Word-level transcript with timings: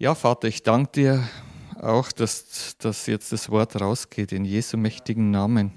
Ja, 0.00 0.14
Vater, 0.14 0.46
ich 0.46 0.62
danke 0.62 0.92
dir 0.92 1.28
auch, 1.74 2.12
dass, 2.12 2.76
dass 2.78 3.06
jetzt 3.06 3.32
das 3.32 3.50
Wort 3.50 3.80
rausgeht 3.80 4.30
in 4.30 4.44
Jesu 4.44 4.76
mächtigen 4.76 5.32
Namen. 5.32 5.72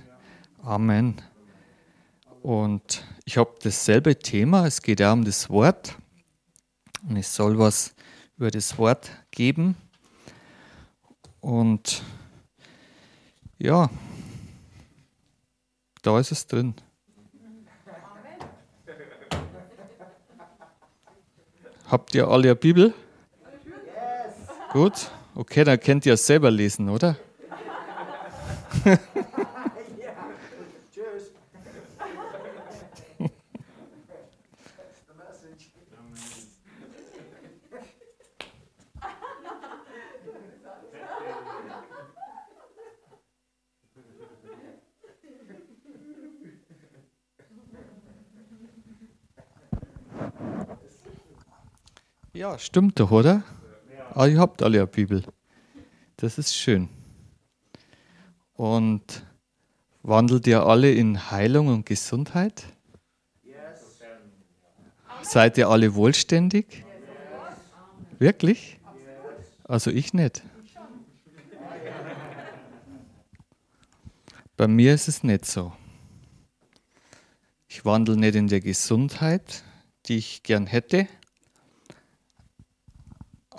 Amen. 0.62 1.20
Und 2.44 3.04
ich 3.26 3.38
habe 3.38 3.56
dasselbe 3.64 4.20
Thema, 4.20 4.68
es 4.68 4.84
geht 4.84 5.00
ja 5.00 5.12
um 5.12 5.26
das 5.26 5.50
Wort. 5.50 5.98
Und 7.10 7.16
ich 7.16 7.28
soll 7.28 7.58
was 7.58 7.96
über 8.38 8.52
das 8.52 8.78
Wort 8.78 9.10
geben. 9.32 9.76
Und 11.40 12.04
ja, 13.58 13.90
da 16.04 16.20
ist 16.20 16.32
es 16.32 16.46
drin. 16.46 16.76
Habt 21.88 22.14
ihr 22.14 22.28
alle 22.28 22.50
eine 22.50 22.56
Bibel? 22.56 22.94
Gut, 24.72 25.12
okay, 25.36 25.66
dann 25.66 25.78
könnt 25.80 26.06
ihr 26.06 26.14
es 26.14 26.26
selber 26.26 26.50
lesen, 26.50 26.88
oder? 26.90 27.18
Ja, 52.34 52.58
stimmt 52.58 53.00
doch, 53.00 53.12
oder? 53.12 53.44
Ah, 54.22 54.28
ihr 54.28 54.38
habt 54.38 54.62
alle 54.62 54.78
eine 54.78 54.86
Bibel. 54.86 55.24
Das 56.18 56.38
ist 56.38 56.56
schön. 56.56 56.90
Und 58.54 59.26
wandelt 60.04 60.46
ihr 60.46 60.64
alle 60.64 60.94
in 60.94 61.32
Heilung 61.32 61.70
und 61.70 61.88
Gesundheit? 61.88 62.64
Seid 65.24 65.58
ihr 65.58 65.70
alle 65.70 65.96
wohlständig? 65.96 66.86
Wirklich? 68.20 68.80
Also 69.64 69.90
ich 69.90 70.14
nicht. 70.14 70.44
Bei 74.56 74.68
mir 74.68 74.94
ist 74.94 75.08
es 75.08 75.24
nicht 75.24 75.48
so. 75.48 75.74
Ich 77.68 77.86
wandle 77.86 78.18
nicht 78.18 78.36
in 78.36 78.48
der 78.48 78.62
Gesundheit, 78.62 79.64
die 80.06 80.18
ich 80.18 80.44
gern 80.44 80.68
hätte 80.68 81.08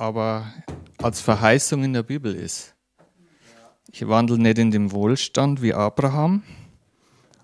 aber 0.02 0.52
als 0.98 1.20
Verheißung 1.20 1.84
in 1.84 1.92
der 1.92 2.02
Bibel 2.02 2.34
ist. 2.34 2.74
Ich 3.92 4.08
wandle 4.08 4.36
nicht 4.36 4.58
in 4.58 4.72
dem 4.72 4.90
Wohlstand 4.90 5.62
wie 5.62 5.74
Abraham, 5.74 6.42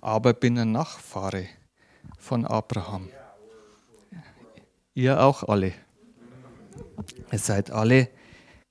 aber 0.00 0.32
bin 0.32 0.58
ein 0.58 0.72
Nachfahre 0.72 1.46
von 2.18 2.44
Abraham. 2.44 3.10
Ihr 4.92 5.22
auch 5.22 5.44
alle. 5.44 5.72
Ihr 7.30 7.38
seid 7.38 7.70
alle 7.70 8.10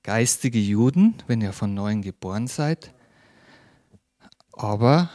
geistige 0.02 0.58
Juden, 0.60 1.14
wenn 1.26 1.40
ihr 1.40 1.54
von 1.54 1.72
neuem 1.72 2.02
geboren 2.02 2.46
seid, 2.46 2.92
aber 4.52 5.08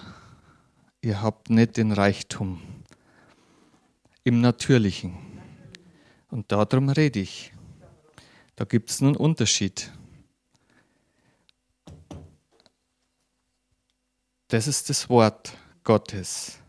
ihr 1.01 1.21
habt 1.21 1.51
nicht 1.51 1.77
den 1.77 1.91
Reichtum 1.91 2.59
im 4.23 4.41
Natürlichen. 4.41 5.15
Und 6.31 6.51
darum 6.51 6.89
rede 6.89 7.19
ich. 7.19 7.52
Da 8.63 8.65
gibt 8.65 8.91
es 8.91 9.01
einen 9.01 9.17
Unterschied. 9.17 9.91
Das 14.47 14.67
ist 14.67 14.89
das 14.89 15.09
Wort 15.09 15.57
Gottes. 15.83 16.59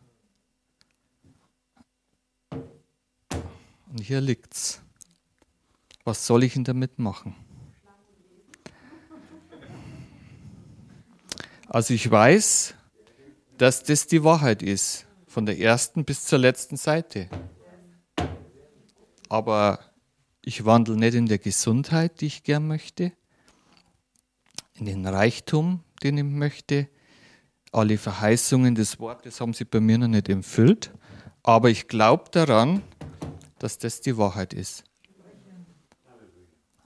Und 2.51 4.01
hier 4.03 4.21
liegt 4.21 4.55
es. 4.55 4.81
Was 6.03 6.27
soll 6.27 6.43
ich 6.43 6.55
denn 6.55 6.65
damit 6.65 6.99
machen? 6.99 7.37
Also 11.69 11.95
ich 11.95 12.11
weiß, 12.11 12.75
dass 13.57 13.85
das 13.85 14.09
die 14.09 14.25
Wahrheit 14.25 14.65
ist, 14.65 15.07
von 15.29 15.47
der 15.47 15.61
ersten 15.61 16.05
bis 16.05 16.25
zur 16.25 16.41
letzten 16.41 16.77
Seite. 16.77 17.31
Aber 19.29 19.94
ich 20.47 20.65
wandle 20.65 20.97
nicht 20.97 21.15
in 21.15 21.27
der 21.27 21.39
Gesundheit, 21.39 22.21
die 22.21 22.27
ich 22.27 22.43
gern 22.43 22.67
möchte, 22.67 23.13
in 24.75 24.87
den 24.87 25.07
Reichtum, 25.07 25.81
den 26.03 26.19
ich 26.19 26.25
möchte. 26.25 26.89
Alle 27.73 27.99
Verheißungen 27.99 28.75
des 28.75 29.01
Wortes 29.01 29.41
haben 29.41 29.55
sie 29.55 29.65
bei 29.65 29.81
mir 29.81 29.99
noch 29.99 30.09
nicht 30.09 30.29
erfüllt, 30.29 30.93
aber 31.43 31.71
ich 31.71 31.89
glaube 31.89 32.25
daran, 32.31 32.83
dass 33.59 33.79
das 33.79 34.01
die 34.01 34.17
Wahrheit 34.17 34.53
ist. 34.53 34.85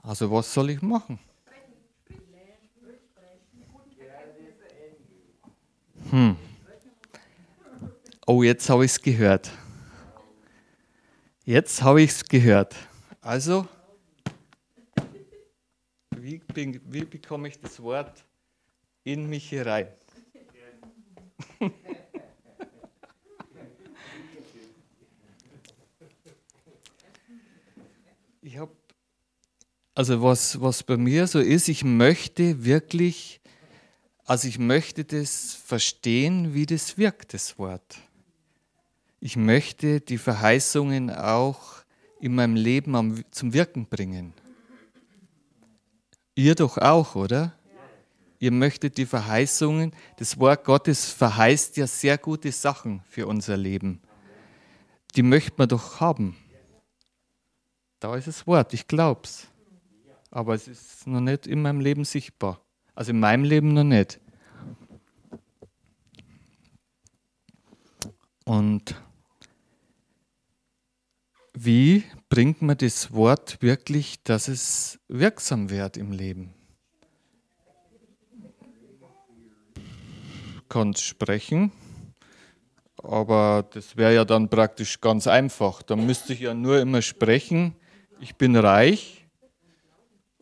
Also 0.01 0.31
was 0.31 0.53
soll 0.53 0.71
ich 0.71 0.81
machen? 0.81 1.19
Hm. 6.09 6.35
Oh, 8.25 8.41
jetzt 8.41 8.69
habe 8.69 8.85
ich 8.85 8.91
es 8.91 9.01
gehört. 9.01 9.51
Jetzt 11.45 11.81
habe 11.83 12.01
ich 12.01 12.11
es 12.11 12.23
gehört. 12.23 12.75
Also, 13.29 13.67
wie, 16.17 16.39
bin, 16.39 16.81
wie 16.91 17.05
bekomme 17.05 17.47
ich 17.47 17.59
das 17.59 17.79
Wort 17.79 18.25
in 19.03 19.29
mich 19.29 19.51
herein? 19.51 19.87
ich 28.41 28.57
habe, 28.57 28.75
also 29.93 30.23
was, 30.23 30.59
was 30.59 30.81
bei 30.81 30.97
mir 30.97 31.27
so 31.27 31.39
ist, 31.39 31.67
ich 31.67 31.83
möchte 31.83 32.65
wirklich, 32.65 33.41
also 34.25 34.47
ich 34.47 34.57
möchte 34.57 35.05
das 35.05 35.53
verstehen, 35.53 36.55
wie 36.55 36.65
das 36.65 36.97
wirkt, 36.97 37.35
das 37.35 37.59
Wort. 37.59 37.99
Ich 39.19 39.35
möchte 39.35 40.01
die 40.01 40.17
Verheißungen 40.17 41.11
auch 41.11 41.78
in 42.19 42.35
meinem 42.35 42.55
Leben 42.55 43.23
zum 43.31 43.53
Wirken 43.53 43.85
bringen. 43.85 44.33
Ihr 46.35 46.55
doch 46.55 46.77
auch, 46.77 47.15
oder? 47.15 47.53
Ihr 48.39 48.51
möchtet 48.51 48.97
die 48.97 49.05
Verheißungen, 49.05 49.93
das 50.17 50.39
Wort 50.39 50.63
Gottes 50.63 51.11
verheißt 51.11 51.75
ja 51.75 51.87
sehr 51.87 52.17
gute 52.17 52.51
Sachen 52.53 53.01
für 53.09 53.27
unser 53.27 53.57
Leben. 53.57 54.01
Die 55.15 55.23
möchte 55.23 55.53
man 55.57 55.67
doch 55.67 55.99
haben. 55.99 56.37
Da 57.99 58.15
ist 58.15 58.27
das 58.27 58.47
Wort, 58.47 58.73
ich 58.73 58.87
glaub's. 58.87 59.47
Aber 60.31 60.53
es 60.53 60.67
ist 60.67 61.07
noch 61.07 61.19
nicht 61.19 61.47
in 61.47 61.61
meinem 61.61 61.81
Leben 61.81 62.05
sichtbar. 62.05 62.61
Also 62.95 63.11
in 63.11 63.19
meinem 63.19 63.43
Leben 63.43 63.73
noch 63.73 63.83
nicht. 63.83 64.21
Und 68.45 68.95
wie 71.61 72.03
bringt 72.29 72.61
man 72.61 72.77
das 72.77 73.13
Wort 73.13 73.61
wirklich, 73.61 74.23
dass 74.23 74.47
es 74.47 74.97
wirksam 75.09 75.69
wird 75.69 75.97
im 75.97 76.13
Leben? 76.13 76.53
Kannst 80.69 81.03
sprechen, 81.03 81.71
aber 83.03 83.67
das 83.73 83.97
wäre 83.97 84.15
ja 84.15 84.23
dann 84.23 84.49
praktisch 84.49 85.01
ganz 85.01 85.27
einfach. 85.27 85.81
Dann 85.81 86.05
müsste 86.05 86.31
ich 86.31 86.41
ja 86.41 86.53
nur 86.53 86.79
immer 86.79 87.01
sprechen, 87.01 87.75
ich 88.21 88.35
bin 88.37 88.55
reich 88.55 89.27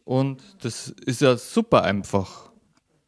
und 0.03 0.43
das 0.61 0.89
ist 1.05 1.21
ja 1.21 1.35
super 1.35 1.83
einfach. 1.83 2.51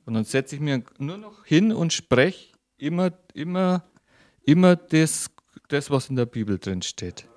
Und 0.06 0.16
dann 0.16 0.24
setze 0.24 0.56
ich 0.56 0.62
mir 0.62 0.82
nur 0.98 1.18
noch 1.18 1.46
hin 1.46 1.72
und 1.72 1.94
spreche 1.94 2.54
immer, 2.78 3.12
immer, 3.36 3.84
immer 4.42 4.76
das, 4.76 5.30
das, 5.68 5.92
was 5.92 6.10
in 6.10 6.16
der 6.16 6.26
Bibel 6.26 6.58
drin 6.58 6.82
steht. 6.82 7.29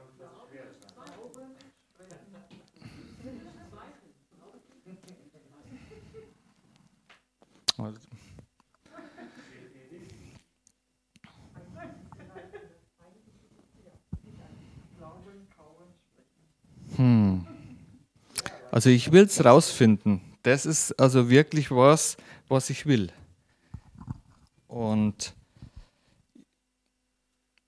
Hm. 17.03 17.47
Also 18.71 18.89
ich 18.89 19.11
will 19.11 19.25
es 19.25 19.45
rausfinden. 19.45 20.21
Das 20.45 20.67
ist 20.67 20.93
also 21.01 21.29
wirklich 21.29 21.71
was, 21.71 22.17
was 22.49 22.71
ich 22.71 22.87
will. 22.87 23.11
Und 24.69 25.35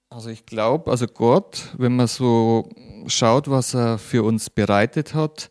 also 0.09 0.31
ich 0.31 0.47
glaube, 0.47 0.91
also 0.91 1.09
Gott, 1.09 1.75
wenn 1.77 1.97
man 1.97 2.07
so 2.07 2.69
schaut, 3.09 3.51
was 3.51 3.75
er 3.75 3.99
für 3.99 4.23
uns 4.23 4.51
bereitet 4.51 5.15
hat, 5.15 5.51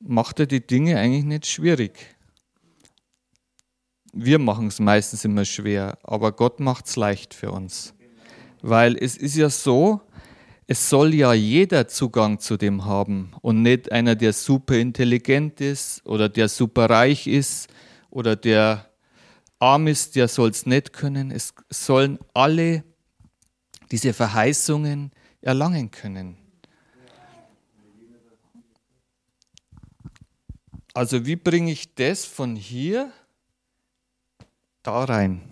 macht 0.00 0.40
er 0.40 0.46
die 0.46 0.66
Dinge 0.66 0.98
eigentlich 0.98 1.24
nicht 1.24 1.46
schwierig. 1.46 2.16
Wir 4.12 4.40
machen 4.40 4.66
es 4.66 4.80
meistens 4.80 5.24
immer 5.24 5.44
schwer, 5.44 5.96
aber 6.02 6.32
Gott 6.32 6.58
macht 6.58 6.86
es 6.86 6.96
leicht 6.96 7.34
für 7.34 7.52
uns. 7.52 7.94
Weil 8.60 8.96
es 8.96 9.16
ist 9.16 9.36
ja 9.36 9.48
so, 9.48 10.00
es 10.72 10.88
soll 10.88 11.12
ja 11.12 11.34
jeder 11.34 11.86
Zugang 11.86 12.38
zu 12.38 12.56
dem 12.56 12.86
haben 12.86 13.34
und 13.42 13.60
nicht 13.60 13.92
einer, 13.92 14.14
der 14.16 14.32
super 14.32 14.74
intelligent 14.76 15.60
ist 15.60 16.00
oder 16.06 16.30
der 16.30 16.48
super 16.48 16.88
reich 16.88 17.26
ist 17.26 17.68
oder 18.08 18.36
der 18.36 18.88
arm 19.58 19.86
ist, 19.86 20.16
der 20.16 20.28
soll 20.28 20.48
es 20.48 20.64
nicht 20.64 20.94
können. 20.94 21.30
Es 21.30 21.52
sollen 21.68 22.18
alle 22.32 22.84
diese 23.90 24.14
Verheißungen 24.14 25.12
erlangen 25.42 25.90
können. 25.90 26.38
Also 30.94 31.26
wie 31.26 31.36
bringe 31.36 31.72
ich 31.72 31.94
das 31.94 32.24
von 32.24 32.56
hier 32.56 33.12
da 34.82 35.04
rein 35.04 35.42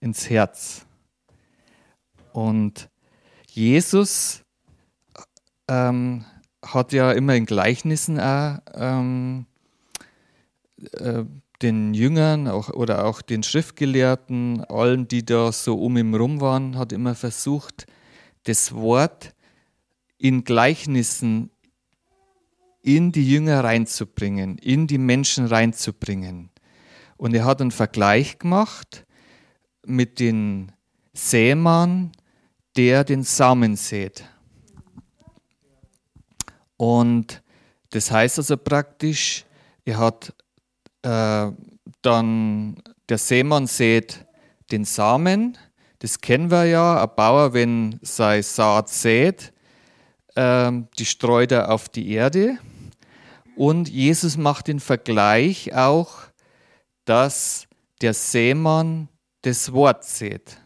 ins 0.00 0.28
Herz? 0.28 0.84
Und 2.34 2.90
Jesus 3.46 4.42
ähm, 5.68 6.24
hat 6.64 6.92
ja 6.92 7.12
immer 7.12 7.34
in 7.34 7.46
Gleichnissen 7.46 8.18
auch 8.20 8.58
ähm, 8.74 9.46
äh, 10.92 11.24
den 11.62 11.94
Jüngern 11.94 12.48
auch, 12.48 12.70
oder 12.70 13.06
auch 13.06 13.22
den 13.22 13.42
Schriftgelehrten, 13.42 14.64
allen, 14.64 15.08
die 15.08 15.24
da 15.24 15.52
so 15.52 15.76
um 15.80 15.96
ihn 15.96 16.14
rum 16.14 16.40
waren, 16.40 16.76
hat 16.76 16.92
immer 16.92 17.14
versucht, 17.14 17.86
das 18.44 18.74
Wort 18.74 19.34
in 20.18 20.44
Gleichnissen 20.44 21.50
in 22.82 23.10
die 23.10 23.28
Jünger 23.28 23.64
reinzubringen, 23.64 24.58
in 24.58 24.86
die 24.86 24.98
Menschen 24.98 25.46
reinzubringen. 25.46 26.50
Und 27.16 27.34
er 27.34 27.44
hat 27.44 27.60
einen 27.60 27.70
Vergleich 27.72 28.38
gemacht 28.38 29.06
mit 29.84 30.20
dem 30.20 30.68
Sämann, 31.12 32.12
der 32.76 33.04
den 33.04 33.22
Samen 33.22 33.76
sät. 33.76 34.24
Und 36.76 37.42
das 37.90 38.10
heißt 38.10 38.38
also 38.38 38.56
praktisch, 38.56 39.44
er 39.84 39.98
hat 39.98 40.34
äh, 41.02 41.50
dann, 42.02 42.82
der 43.08 43.18
Sämann 43.18 43.66
sät 43.66 44.26
den 44.70 44.84
Samen, 44.84 45.56
das 46.00 46.20
kennen 46.20 46.50
wir 46.50 46.64
ja, 46.64 47.02
ein 47.02 47.10
Bauer, 47.16 47.54
wenn 47.54 47.98
sein 48.02 48.42
Saat 48.42 48.88
sät, 48.90 49.52
äh, 50.34 50.72
die 50.98 51.06
streut 51.06 51.52
er 51.52 51.70
auf 51.70 51.88
die 51.88 52.12
Erde. 52.12 52.58
Und 53.56 53.88
Jesus 53.88 54.36
macht 54.36 54.68
den 54.68 54.80
Vergleich 54.80 55.74
auch, 55.74 56.18
dass 57.06 57.66
der 58.02 58.12
Seemann 58.12 59.08
das 59.42 59.72
Wort 59.72 60.04
sät. 60.04 60.58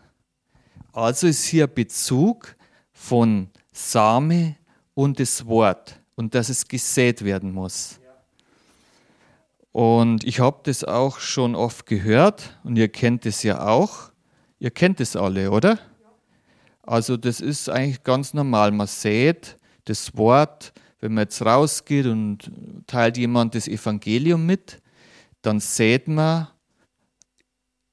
Also 0.92 1.28
ist 1.28 1.44
hier 1.44 1.68
Bezug 1.68 2.56
von 2.92 3.50
Same 3.72 4.56
und 4.94 5.20
das 5.20 5.46
Wort 5.46 5.99
und 6.20 6.34
dass 6.34 6.50
es 6.50 6.68
gesät 6.68 7.24
werden 7.24 7.50
muss. 7.50 7.98
Und 9.72 10.22
ich 10.22 10.38
habe 10.38 10.60
das 10.64 10.84
auch 10.84 11.18
schon 11.18 11.54
oft 11.54 11.86
gehört 11.86 12.58
und 12.62 12.76
ihr 12.76 12.88
kennt 12.88 13.24
es 13.24 13.42
ja 13.42 13.66
auch. 13.66 14.12
Ihr 14.58 14.70
kennt 14.70 15.00
es 15.00 15.16
alle, 15.16 15.50
oder? 15.50 15.78
Also 16.82 17.16
das 17.16 17.40
ist 17.40 17.70
eigentlich 17.70 18.02
ganz 18.02 18.34
normal. 18.34 18.70
Man 18.70 18.86
sät 18.86 19.56
das 19.86 20.14
Wort, 20.14 20.74
wenn 20.98 21.14
man 21.14 21.22
jetzt 21.22 21.40
rausgeht 21.40 22.04
und 22.04 22.52
teilt 22.86 23.16
jemand 23.16 23.54
das 23.54 23.66
Evangelium 23.66 24.44
mit, 24.44 24.82
dann 25.40 25.58
sät 25.58 26.06
man 26.06 26.48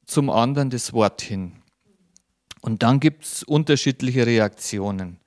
zum 0.06 0.30
anderen 0.30 0.70
das 0.70 0.92
Wort 0.92 1.22
hin. 1.22 1.54
Und 2.60 2.84
dann 2.84 3.00
gibt 3.00 3.24
es 3.24 3.44
unterschiedliche 3.44 4.28
Reaktionen. 4.28 5.22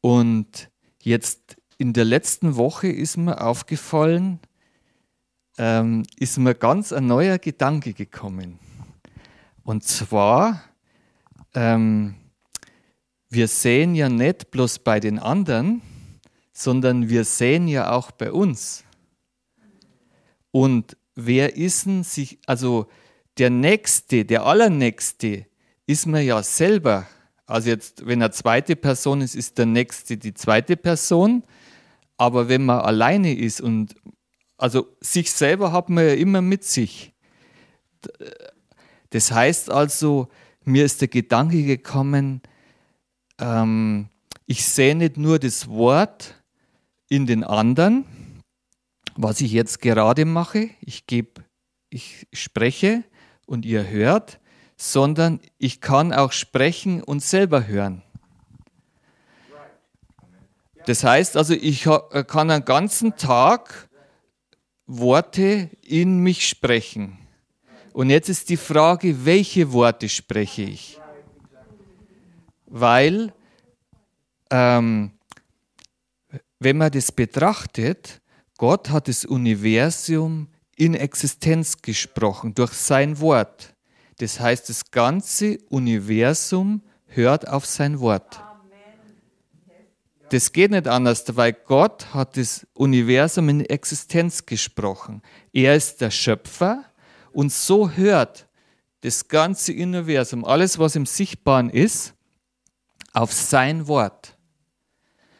Und 0.00 0.68
jetzt 1.00 1.55
in 1.78 1.92
der 1.92 2.04
letzten 2.04 2.56
Woche 2.56 2.88
ist 2.88 3.16
mir 3.16 3.40
aufgefallen, 3.40 4.40
ähm, 5.58 6.04
ist 6.18 6.38
mir 6.38 6.54
ganz 6.54 6.92
ein 6.92 7.06
neuer 7.06 7.38
Gedanke 7.38 7.92
gekommen. 7.92 8.58
Und 9.62 9.84
zwar, 9.84 10.62
ähm, 11.54 12.14
wir 13.28 13.48
sehen 13.48 13.94
ja 13.94 14.08
nicht 14.08 14.50
bloß 14.50 14.78
bei 14.80 15.00
den 15.00 15.18
anderen, 15.18 15.82
sondern 16.52 17.08
wir 17.08 17.24
sehen 17.24 17.68
ja 17.68 17.90
auch 17.92 18.10
bei 18.10 18.32
uns. 18.32 18.84
Und 20.50 20.96
wer 21.14 21.56
ist 21.56 21.86
denn 21.86 22.02
sich, 22.02 22.38
also 22.46 22.86
der 23.36 23.50
Nächste, 23.50 24.24
der 24.24 24.46
Allernächste, 24.46 25.46
ist 25.86 26.06
man 26.06 26.24
ja 26.24 26.42
selber. 26.42 27.06
Also 27.46 27.68
jetzt, 27.68 28.06
wenn 28.06 28.22
eine 28.22 28.32
zweite 28.32 28.76
Person 28.76 29.20
ist, 29.20 29.34
ist 29.34 29.58
der 29.58 29.66
Nächste 29.66 30.16
die 30.16 30.34
zweite 30.34 30.76
Person. 30.76 31.44
Aber 32.16 32.48
wenn 32.48 32.64
man 32.64 32.80
alleine 32.80 33.36
ist 33.36 33.60
und 33.60 33.94
also 34.58 34.88
sich 35.00 35.30
selber 35.30 35.72
hat 35.72 35.88
man 35.90 36.04
ja 36.06 36.14
immer 36.14 36.40
mit 36.40 36.64
sich. 36.64 37.12
Das 39.10 39.30
heißt 39.30 39.70
also, 39.70 40.28
mir 40.64 40.84
ist 40.84 41.00
der 41.00 41.08
Gedanke 41.08 41.62
gekommen, 41.62 42.40
ähm, 43.38 44.08
ich 44.46 44.64
sehe 44.64 44.94
nicht 44.94 45.16
nur 45.16 45.38
das 45.38 45.68
Wort, 45.68 46.34
in 47.08 47.26
den 47.26 47.44
anderen, 47.44 48.04
was 49.14 49.40
ich 49.40 49.52
jetzt 49.52 49.80
gerade 49.80 50.24
mache. 50.24 50.70
Ich 50.80 51.06
gebe, 51.06 51.44
ich 51.90 52.26
spreche 52.32 53.04
und 53.46 53.64
ihr 53.64 53.88
hört, 53.88 54.40
sondern 54.76 55.40
ich 55.58 55.80
kann 55.80 56.12
auch 56.12 56.32
sprechen 56.32 57.02
und 57.02 57.22
selber 57.22 57.66
hören. 57.66 58.02
Das 60.86 61.02
heißt 61.02 61.36
also, 61.36 61.54
ich 61.54 61.82
kann 62.28 62.50
einen 62.50 62.64
ganzen 62.64 63.16
Tag 63.16 63.88
Worte 64.86 65.70
in 65.82 66.20
mich 66.20 66.46
sprechen. 66.48 67.18
Und 67.92 68.10
jetzt 68.10 68.28
ist 68.28 68.50
die 68.50 68.56
Frage, 68.56 69.24
welche 69.24 69.72
Worte 69.72 70.08
spreche 70.08 70.62
ich? 70.62 71.00
Weil 72.66 73.32
ähm, 74.50 75.12
wenn 76.58 76.76
man 76.76 76.92
das 76.92 77.10
betrachtet, 77.10 78.20
Gott 78.58 78.90
hat 78.90 79.08
das 79.08 79.24
Universum 79.24 80.48
in 80.76 80.94
Existenz 80.94 81.82
gesprochen 81.82 82.54
durch 82.54 82.72
sein 82.72 83.18
Wort. 83.20 83.74
Das 84.18 84.40
heißt, 84.40 84.68
das 84.68 84.90
ganze 84.90 85.58
Universum 85.68 86.82
hört 87.06 87.48
auf 87.48 87.66
sein 87.66 88.00
Wort. 88.00 88.40
Das 90.30 90.52
geht 90.52 90.72
nicht 90.72 90.88
anders, 90.88 91.24
weil 91.36 91.52
Gott 91.52 92.12
hat 92.12 92.36
das 92.36 92.66
Universum 92.74 93.48
in 93.48 93.60
Existenz 93.60 94.44
gesprochen. 94.44 95.22
Er 95.52 95.76
ist 95.76 96.00
der 96.00 96.10
Schöpfer 96.10 96.84
und 97.32 97.52
so 97.52 97.90
hört 97.90 98.48
das 99.02 99.28
ganze 99.28 99.72
Universum, 99.72 100.44
alles 100.44 100.80
was 100.80 100.96
im 100.96 101.06
Sichtbaren 101.06 101.70
ist, 101.70 102.14
auf 103.12 103.32
sein 103.32 103.86
Wort. 103.86 104.36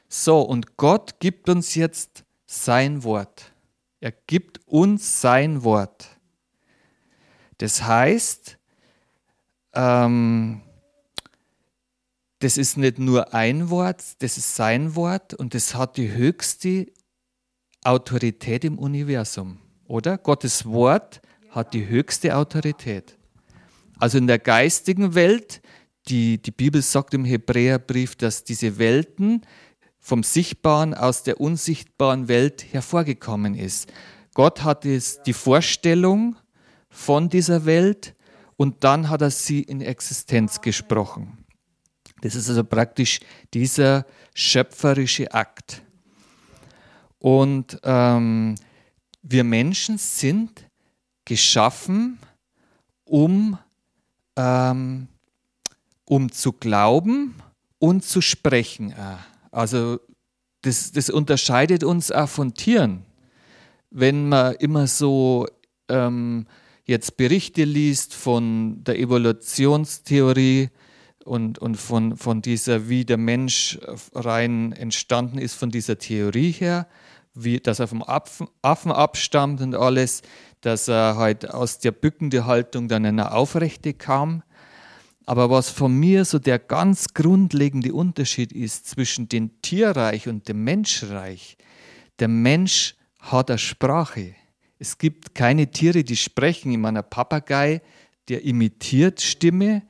So, 0.08 0.40
und 0.42 0.76
Gott 0.76 1.18
gibt 1.18 1.48
uns 1.48 1.74
jetzt 1.74 2.24
sein 2.46 3.02
Wort. 3.02 3.52
Er 4.00 4.12
gibt 4.12 4.60
uns 4.66 5.20
sein 5.20 5.64
Wort. 5.64 6.06
Das 7.58 7.82
heißt, 7.82 8.56
ähm, 9.76 10.62
das 12.40 12.58
ist 12.58 12.76
nicht 12.76 12.98
nur 12.98 13.32
ein 13.32 13.70
Wort, 13.70 14.02
das 14.18 14.36
ist 14.36 14.56
sein 14.56 14.94
Wort 14.94 15.34
und 15.34 15.54
das 15.54 15.74
hat 15.74 15.96
die 15.96 16.12
höchste 16.12 16.86
Autorität 17.84 18.64
im 18.64 18.78
Universum, 18.78 19.58
oder? 19.86 20.18
Gottes 20.18 20.66
Wort 20.66 21.20
hat 21.50 21.72
die 21.72 21.86
höchste 21.86 22.36
Autorität. 22.36 23.16
Also 23.98 24.18
in 24.18 24.26
der 24.26 24.38
geistigen 24.38 25.14
Welt, 25.14 25.62
die, 26.08 26.40
die 26.40 26.50
Bibel 26.50 26.82
sagt 26.82 27.14
im 27.14 27.24
Hebräerbrief, 27.24 28.16
dass 28.16 28.44
diese 28.44 28.78
Welten 28.78 29.42
vom 29.98 30.22
Sichtbaren 30.22 30.94
aus 30.94 31.22
der 31.22 31.40
unsichtbaren 31.40 32.28
Welt 32.28 32.64
hervorgekommen 32.72 33.54
ist. 33.54 33.92
Gott 34.34 34.62
hat 34.62 34.84
es, 34.84 35.22
die 35.22 35.32
Vorstellung 35.32 36.36
von 36.90 37.28
dieser 37.28 37.64
Welt 37.64 38.14
und 38.56 38.84
dann 38.84 39.08
hat 39.08 39.22
er 39.22 39.30
sie 39.30 39.62
in 39.62 39.80
Existenz 39.80 40.60
gesprochen. 40.60 41.44
Das 42.22 42.34
ist 42.34 42.48
also 42.48 42.64
praktisch 42.64 43.20
dieser 43.52 44.06
schöpferische 44.34 45.32
Akt. 45.32 45.82
Und 47.18 47.78
ähm, 47.82 48.54
wir 49.22 49.44
Menschen 49.44 49.98
sind 49.98 50.64
geschaffen, 51.24 52.18
um, 53.04 53.58
ähm, 54.36 55.08
um 56.04 56.32
zu 56.32 56.52
glauben 56.52 57.34
und 57.78 58.04
zu 58.04 58.20
sprechen. 58.20 58.94
Also 59.50 60.00
das, 60.62 60.92
das 60.92 61.10
unterscheidet 61.10 61.84
uns 61.84 62.10
auch 62.10 62.28
von 62.28 62.54
Tieren. 62.54 63.04
wenn 63.90 64.28
man 64.28 64.54
immer 64.56 64.86
so 64.86 65.46
ähm, 65.88 66.46
jetzt 66.86 67.16
Berichte 67.16 67.64
liest 67.64 68.14
von 68.14 68.82
der 68.84 68.98
Evolutionstheorie 68.98 70.70
und, 71.24 71.58
und 71.58 71.76
von, 71.76 72.16
von 72.16 72.40
dieser, 72.40 72.88
wie 72.88 73.04
der 73.04 73.18
Mensch 73.18 73.78
rein 74.14 74.72
entstanden 74.72 75.38
ist, 75.38 75.54
von 75.54 75.70
dieser 75.70 75.98
Theorie 75.98 76.52
her, 76.52 76.86
wie, 77.34 77.58
dass 77.58 77.80
er 77.80 77.88
vom 77.88 78.02
Affen, 78.02 78.48
Affen 78.62 78.92
abstammt 78.92 79.60
und 79.60 79.74
alles, 79.74 80.22
dass 80.60 80.88
er 80.88 81.16
halt 81.16 81.50
aus 81.50 81.80
der 81.80 81.90
bückenden 81.90 82.46
Haltung 82.46 82.88
dann 82.88 83.04
in 83.04 83.20
eine 83.20 83.32
aufrechte 83.32 83.92
kam. 83.92 84.42
Aber 85.26 85.50
was 85.50 85.68
von 85.68 85.92
mir 85.92 86.24
so 86.24 86.38
der 86.38 86.60
ganz 86.60 87.12
grundlegende 87.12 87.92
Unterschied 87.92 88.52
ist 88.52 88.88
zwischen 88.88 89.28
dem 89.28 89.60
Tierreich 89.60 90.28
und 90.28 90.48
dem 90.48 90.62
Menschreich, 90.62 91.58
der 92.20 92.28
Mensch 92.28 92.94
hat 93.18 93.50
eine 93.50 93.58
Sprache. 93.58 94.36
Es 94.78 94.98
gibt 94.98 95.34
keine 95.34 95.70
Tiere, 95.70 96.04
die 96.04 96.16
sprechen. 96.16 96.70
Ich 96.70 96.78
meine, 96.78 97.00
ein 97.00 97.10
Papagei, 97.10 97.80
der 98.28 98.44
imitiert 98.44 99.20
Stimme, 99.20 99.82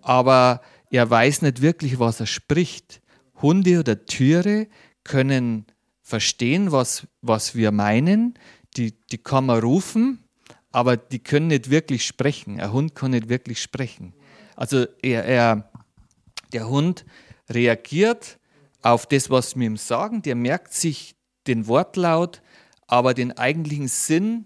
aber 0.00 0.62
er 0.90 1.08
weiß 1.08 1.42
nicht 1.42 1.62
wirklich, 1.62 1.98
was 1.98 2.20
er 2.20 2.26
spricht. 2.26 3.00
Hunde 3.40 3.80
oder 3.80 4.04
Tiere 4.04 4.68
können 5.04 5.66
verstehen, 6.02 6.72
was, 6.72 7.06
was 7.20 7.54
wir 7.54 7.72
meinen. 7.72 8.34
Die, 8.76 8.94
die 9.10 9.18
kann 9.18 9.46
man 9.46 9.60
rufen, 9.60 10.24
aber 10.70 10.96
die 10.96 11.18
können 11.18 11.48
nicht 11.48 11.70
wirklich 11.70 12.06
sprechen. 12.06 12.60
Ein 12.60 12.72
Hund 12.72 12.94
kann 12.94 13.12
nicht 13.12 13.28
wirklich 13.28 13.60
sprechen. 13.60 14.14
Also 14.56 14.86
er, 15.02 15.24
er, 15.24 15.70
der 16.52 16.68
Hund 16.68 17.04
reagiert 17.48 18.38
auf 18.82 19.06
das, 19.06 19.30
was 19.30 19.56
wir 19.56 19.66
ihm 19.66 19.76
sagen. 19.76 20.22
Der 20.22 20.34
merkt 20.34 20.72
sich 20.72 21.14
den 21.46 21.66
Wortlaut, 21.66 22.42
aber 22.92 23.14
den 23.14 23.32
eigentlichen 23.32 23.88
Sinn, 23.88 24.44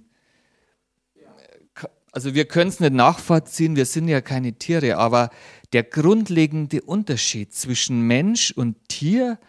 also 2.12 2.32
wir 2.36 2.44
können 2.44 2.68
es 2.68 2.78
nicht 2.78 2.92
nachvollziehen, 2.92 3.74
wir 3.74 3.86
sind 3.86 4.06
ja 4.06 4.20
keine 4.20 4.52
Tiere, 4.52 4.98
aber 4.98 5.30
der 5.72 5.82
grundlegende 5.82 6.80
Unterschied 6.80 7.52
zwischen 7.52 8.02
Mensch 8.02 8.52
und 8.52 8.76
Tier 8.88 9.40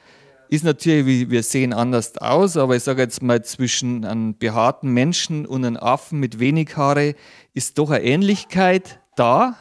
ist 0.49 0.63
natürlich, 0.63 1.29
wir 1.29 1.43
sehen, 1.43 1.73
anders 1.73 2.17
aus, 2.17 2.57
aber 2.57 2.75
ich 2.75 2.81
sage 2.81 3.03
jetzt 3.03 3.21
mal, 3.21 3.45
zwischen 3.45 4.03
einem 4.03 4.35
behaarten 4.35 4.91
Menschen 4.91 5.45
und 5.45 5.63
einem 5.63 5.77
Affen 5.77 6.19
mit 6.19 6.39
wenig 6.39 6.75
Haare 6.75 7.13
ist 7.53 7.77
doch 7.77 7.91
eine 7.91 8.03
Ähnlichkeit 8.03 8.99
da. 9.15 9.59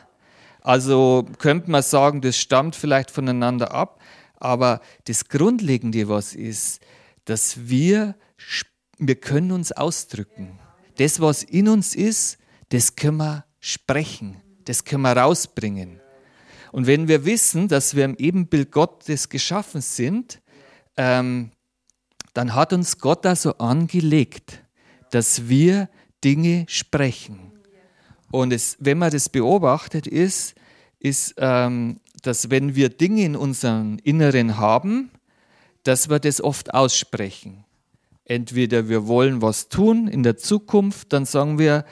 Also 0.62 1.26
könnte 1.37 1.71
man 1.71 1.83
sagen, 1.83 2.23
das 2.23 2.38
stammt 2.38 2.75
vielleicht 2.75 3.11
voneinander 3.11 3.73
ab, 3.73 4.00
aber 4.37 4.81
das 5.05 5.28
Grundlegende, 5.28 6.09
was 6.09 6.35
ist, 6.35 6.81
dass 7.26 7.69
wir 7.69 8.14
wir 8.99 9.17
können 9.17 9.53
uns 9.53 9.73
ausdrücken. 9.73 10.59
Das, 10.97 11.21
was 11.21 11.43
in 11.43 11.69
uns 11.69 11.95
ist, 11.95 12.38
das 12.71 12.97
können 12.97 13.19
wir 13.19 13.45
sprechen, 13.61 14.41
das 14.65 14.85
können 14.85 15.03
wir 15.03 15.17
rausbringen. 15.17 16.00
Und 16.73 16.87
wenn 16.87 17.09
wir 17.09 17.25
wissen, 17.25 17.69
dass 17.69 17.95
wir 17.95 18.05
im 18.05 18.17
Ebenbild 18.17 18.71
Gottes 18.71 19.29
geschaffen 19.29 19.81
sind, 19.81 20.41
ähm, 20.97 21.50
dann 22.35 22.55
hat 22.55 22.73
uns 22.73 22.99
Gott 22.99 23.25
da 23.25 23.37
so 23.37 23.57
angelegt, 23.59 24.62
dass 25.11 25.49
wir 25.49 25.88
Dinge 26.23 26.67
sprechen. 26.69 27.53
Und 28.31 28.53
es, 28.53 28.76
wenn 28.81 28.99
man 28.99 29.11
das 29.11 29.29
beobachtet, 29.29 30.07
ist, 30.07 30.55
ist 30.99 31.35
ähm, 31.38 32.00
dass 32.23 32.50
wenn 32.50 32.75
wir 32.75 32.88
Dinge 32.88 33.25
in 33.25 33.37
unserem 33.37 33.99
Inneren 34.03 34.59
haben, 34.59 35.11
dass 35.85 36.11
wir 36.11 36.19
das 36.19 36.41
oft 36.41 36.75
aussprechen. 36.75 37.66
Entweder 38.28 38.88
wir 38.88 39.06
wollen 39.06 39.40
was 39.40 39.68
tun 39.68 40.09
in 40.09 40.25
der 40.25 40.37
Zukunft, 40.37 41.12
dann 41.12 41.25
sagen 41.25 41.61
wir, 41.61 41.85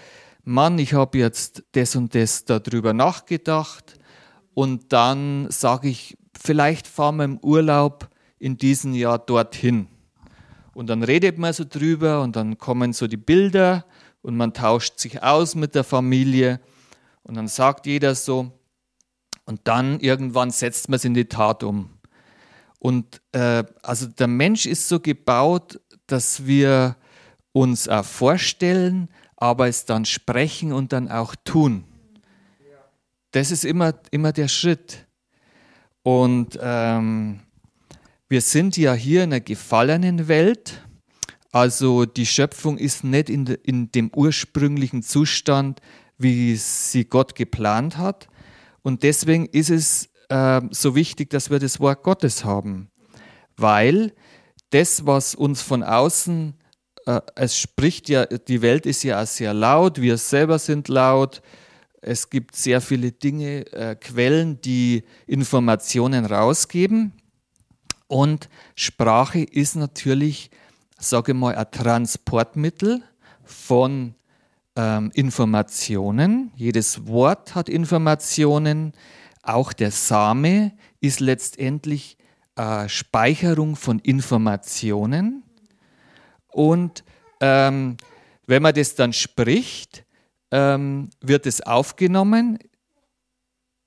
Mann, 0.43 0.79
ich 0.79 0.93
habe 0.93 1.17
jetzt 1.19 1.63
das 1.73 1.95
und 1.95 2.15
das 2.15 2.45
darüber 2.45 2.93
nachgedacht 2.93 3.99
und 4.53 4.93
dann 4.93 5.49
sage 5.51 5.89
ich, 5.89 6.19
vielleicht 6.39 6.89
fahren 6.89 7.17
wir 7.17 7.25
im 7.25 7.39
Urlaub 7.39 8.11
in 8.39 8.59
diesem 8.59 8.95
Jahr 8.95 9.19
dorthin. 9.19 9.87
Und 10.75 10.89
dann 10.89 11.05
redet 11.05 11.39
man 11.39 11.53
so 11.53 11.65
drüber 11.65 12.21
und 12.23 12.35
dann 12.35 12.59
kommen 12.59 12.93
so 12.93 13.07
die 13.07 13.17
Bilder 13.17 13.85
und 14.23 14.37
man 14.37 14.53
tauscht 14.53 14.99
sich 14.99 15.23
aus 15.23 15.55
mit 15.55 15.77
der 15.77 15.85
Familie 15.85 16.61
und 17.23 17.37
dann 17.37 17.47
sagt 17.47 17.87
jeder 17.87 18.17
so 18.17 18.51
und 19.45 19.61
dann 19.65 20.01
irgendwann 20.01 20.51
setzt 20.51 20.89
man 20.89 20.97
es 20.97 21.05
in 21.05 21.15
die 21.15 21.27
Tat 21.27 21.63
um. 21.63 21.91
Und 22.85 23.23
äh, 23.33 23.65
also 23.83 24.07
der 24.07 24.27
Mensch 24.27 24.67
ist 24.67 24.89
so 24.89 25.01
gebaut, 25.01 25.81
dass 26.07 26.47
wir 26.47 26.97
uns 27.53 27.89
auch 27.89 28.05
vorstellen, 28.05 29.09
aber 29.37 29.69
es 29.69 29.85
dann 29.85 30.05
sprechen 30.05 30.73
und 30.73 30.93
dann 30.93 31.11
auch 31.11 31.35
tun. 31.45 31.85
Das 33.31 33.51
ist 33.51 33.65
immer, 33.65 33.95
immer 34.11 34.33
der 34.33 34.49
Schritt. 34.49 35.07
Und 36.03 36.59
ähm, 36.61 37.41
wir 38.29 38.41
sind 38.41 38.77
ja 38.77 38.95
hier 38.95 39.25
in 39.25 39.33
einer 39.33 39.41
gefallenen 39.41 40.29
Welt. 40.29 40.83
Also 41.51 42.05
die 42.05 42.27
Schöpfung 42.27 42.79
ist 42.79 43.05
nicht 43.05 43.31
in, 43.31 43.45
de, 43.45 43.59
in 43.63 43.91
dem 43.91 44.11
ursprünglichen 44.15 45.03
Zustand, 45.03 45.81
wie 46.19 46.57
sie 46.57 47.05
Gott 47.05 47.35
geplant 47.35 47.97
hat. 47.97 48.29
Und 48.83 49.03
deswegen 49.03 49.47
ist 49.47 49.71
es 49.71 50.11
äh, 50.29 50.61
so 50.71 50.95
wichtig, 50.95 51.31
dass 51.31 51.51
wir 51.51 51.59
das 51.59 51.81
Wort 51.81 52.03
Gottes 52.03 52.45
haben. 52.45 52.91
Weil 53.57 54.13
das, 54.75 55.07
was 55.07 55.37
uns 55.37 55.63
von 55.63 55.85
außen, 55.85 56.55
äh, 57.07 57.21
es 57.37 57.57
spricht 57.57 58.09
ja, 58.09 58.27
die 58.27 58.61
Welt 58.61 58.87
ist 58.87 59.05
ja 59.05 59.23
auch 59.23 59.27
sehr 59.27 59.55
laut, 59.55 60.01
wir 60.01 60.19
selber 60.19 60.59
sind 60.59 60.89
laut, 60.89 61.43
es 62.03 62.29
gibt 62.29 62.57
sehr 62.57 62.81
viele 62.81 63.13
Dinge, 63.13 63.73
äh, 63.73 63.95
Quellen, 63.95 64.61
die 64.61 65.05
Informationen 65.27 66.27
rausgeben. 66.27 67.13
Und 68.09 68.51
Sprache 68.75 69.41
ist 69.41 69.77
natürlich, 69.77 70.51
sage 70.99 71.33
ich 71.33 71.39
mal, 71.39 71.55
ein 71.55 71.71
Transportmittel 71.71 73.03
von 73.45 74.15
ähm, 74.77 75.11
Informationen. 75.15 76.53
Jedes 76.57 77.07
Wort 77.07 77.55
hat 77.55 77.69
Informationen. 77.69 78.93
Auch 79.43 79.73
der 79.73 79.93
Same 79.93 80.73
ist 81.01 81.21
letztendlich 81.21 82.19
äh, 82.57 82.89
Speicherung 82.89 83.77
von 83.77 83.99
Informationen. 83.99 85.43
Und 86.49 87.05
ähm, 87.41 87.97
wenn 88.47 88.63
man 88.63 88.75
das 88.75 88.95
dann 88.95 89.13
spricht, 89.13 90.05
ähm, 90.51 91.11
wird 91.21 91.47
es 91.47 91.61
aufgenommen. 91.61 92.59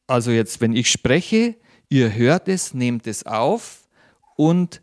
Also 0.06 0.32
jetzt, 0.32 0.60
wenn 0.62 0.76
ich 0.76 0.90
spreche, 0.90 1.56
ihr 1.90 2.14
hört 2.14 2.48
es, 2.48 2.74
nehmt 2.74 3.08
es 3.08 3.26
auf 3.26 3.88
und 4.36 4.82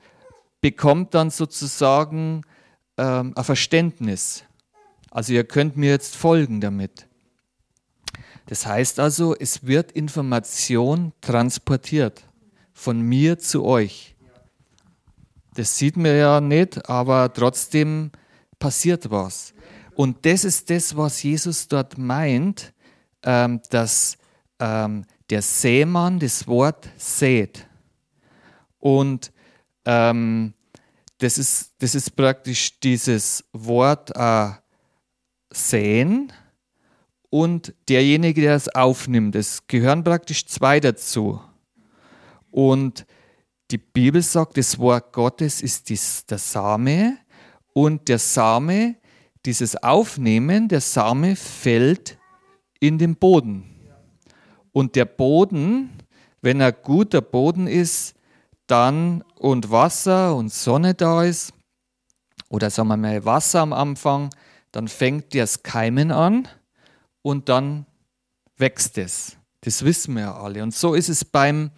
bekommt 0.61 1.14
dann 1.14 1.31
sozusagen 1.31 2.43
ähm, 2.97 3.35
ein 3.37 3.45
Verständnis. 3.45 4.45
Also 5.11 5.35
ihr 5.35 5.45
könnt 5.45 5.76
mir 5.76 5.91
jetzt 5.91 6.17
folgen 6.17 6.61
damit. 6.61 7.07
Das 8.47 8.67
heißt 8.67 8.99
also, 8.99 9.35
es 9.37 9.67
wird 9.67 9.93
Information 9.93 11.12
transportiert 11.21 12.25
von 12.75 13.00
mir 13.00 13.38
zu 13.38 13.64
euch. 13.64 14.14
Das 15.54 15.78
sieht 15.78 15.97
man 15.97 16.16
ja 16.16 16.40
nicht, 16.40 16.90
aber 16.90 17.33
trotzdem 17.33 18.11
passiert 18.59 19.11
was. 19.11 19.54
Und 19.95 20.26
das 20.26 20.45
ist 20.45 20.69
das, 20.69 20.97
was 20.97 21.23
Jesus 21.23 21.69
dort 21.69 21.97
meint, 21.97 22.75
ähm, 23.23 23.61
dass 23.71 24.19
ähm, 24.59 25.04
der 25.31 25.40
Sämann 25.40 26.19
das 26.19 26.47
Wort 26.49 26.88
sät. 26.97 27.66
Und 28.81 29.33
ähm, 29.85 30.52
das, 31.19 31.38
ist, 31.38 31.75
das 31.78 31.95
ist 31.95 32.16
praktisch 32.16 32.81
dieses 32.81 33.45
Wort 33.52 34.11
äh, 34.16 34.50
säen 35.52 36.33
und 37.31 37.75
derjenige, 37.88 38.40
der 38.40 38.57
es 38.57 38.69
aufnimmt. 38.69 39.37
Es 39.37 39.66
gehören 39.69 40.02
praktisch 40.04 40.47
zwei 40.47 40.81
dazu. 40.81 41.40
Und 42.55 43.05
die 43.73 43.79
Bibel 43.79 44.23
sagt, 44.23 44.57
das 44.59 44.79
Wort 44.79 45.13
Gottes 45.13 45.61
ist 45.61 45.89
dies, 45.89 46.25
der 46.27 46.39
Same 46.39 47.19
und 47.73 48.09
der 48.09 48.21
Same, 48.21 48.95
dieses 49.45 49.75
Aufnehmen, 49.83 50.69
der 50.69 50.81
Same 50.81 51.35
fällt 51.35 52.17
in 52.79 52.97
den 52.97 53.17
Boden. 53.17 53.65
Und 54.71 54.95
der 54.95 55.05
Boden, 55.05 55.91
wenn 56.43 56.61
er 56.61 56.71
guter 56.71 57.21
Boden 57.21 57.67
ist, 57.67 58.15
dann 58.69 59.25
und 59.35 59.73
Wasser 59.73 60.37
und 60.37 60.53
Sonne 60.53 60.95
da 60.95 61.25
ist, 61.25 61.53
oder 62.51 62.71
sagen 62.71 62.87
wir 62.87 62.97
mal 62.97 63.25
Wasser 63.25 63.63
am 63.63 63.73
Anfang, 63.73 64.31
dann 64.71 64.87
fängt 64.87 65.35
das 65.35 65.65
Keimen 65.65 66.13
an 66.13 66.47
und 67.21 67.49
dann 67.49 67.87
wächst 68.57 68.97
es. 68.97 69.39
Das 69.63 69.85
wissen 69.85 70.15
wir 70.15 70.23
ja 70.23 70.37
alle. 70.37 70.63
Und 70.63 70.73
so 70.73 70.95
ist 70.95 71.09
es 71.09 71.25
beim, 71.25 71.73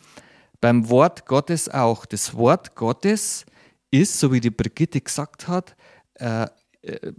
beim 0.61 0.89
Wort 0.89 1.27
Gottes 1.27 1.69
auch. 1.69 2.07
Das 2.07 2.35
Wort 2.35 2.75
Gottes 2.75 3.47
ist, 3.91 4.19
so 4.19 4.33
wie 4.33 4.41
die 4.41 4.51
Brigitte 4.51 5.01
gesagt 5.01 5.49
hat, 5.49 5.77
äh, 6.15 6.47
äh, 6.83 7.13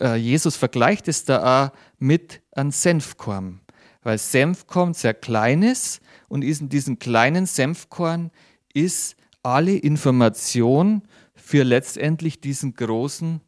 äh, 0.00 0.16
Jesus 0.16 0.56
vergleicht 0.56 1.08
es 1.08 1.24
da 1.24 1.66
auch 1.66 1.72
mit 1.98 2.42
einem 2.52 2.70
Senfkorn. 2.70 3.60
Weil 4.02 4.18
Senfkorn 4.18 4.94
sehr 4.94 5.14
klein 5.14 5.62
ist 5.62 6.00
und 6.28 6.42
in 6.42 6.68
diesem 6.68 6.98
kleinen 6.98 7.46
Senfkorn 7.46 8.30
ist 8.74 9.16
alle 9.42 9.76
Information 9.76 11.02
für 11.34 11.62
letztendlich 11.62 12.40
diesen 12.40 12.74
großen 12.74 13.40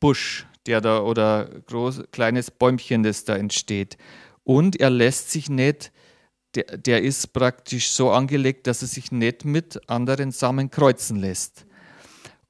Busch, 0.00 0.46
der 0.66 0.80
da 0.80 1.00
oder 1.00 1.48
groß, 1.66 2.04
kleines 2.12 2.50
Bäumchen, 2.50 3.02
das 3.02 3.24
da 3.24 3.36
entsteht. 3.36 3.98
Und 4.44 4.80
er 4.80 4.90
lässt 4.90 5.30
sich 5.30 5.48
nicht, 5.48 5.92
der, 6.58 6.78
der 6.78 7.02
ist 7.02 7.32
praktisch 7.32 7.90
so 7.90 8.10
angelegt, 8.10 8.66
dass 8.66 8.82
er 8.82 8.88
sich 8.88 9.12
nicht 9.12 9.44
mit 9.44 9.88
anderen 9.88 10.32
Samen 10.32 10.70
kreuzen 10.70 11.16
lässt. 11.18 11.66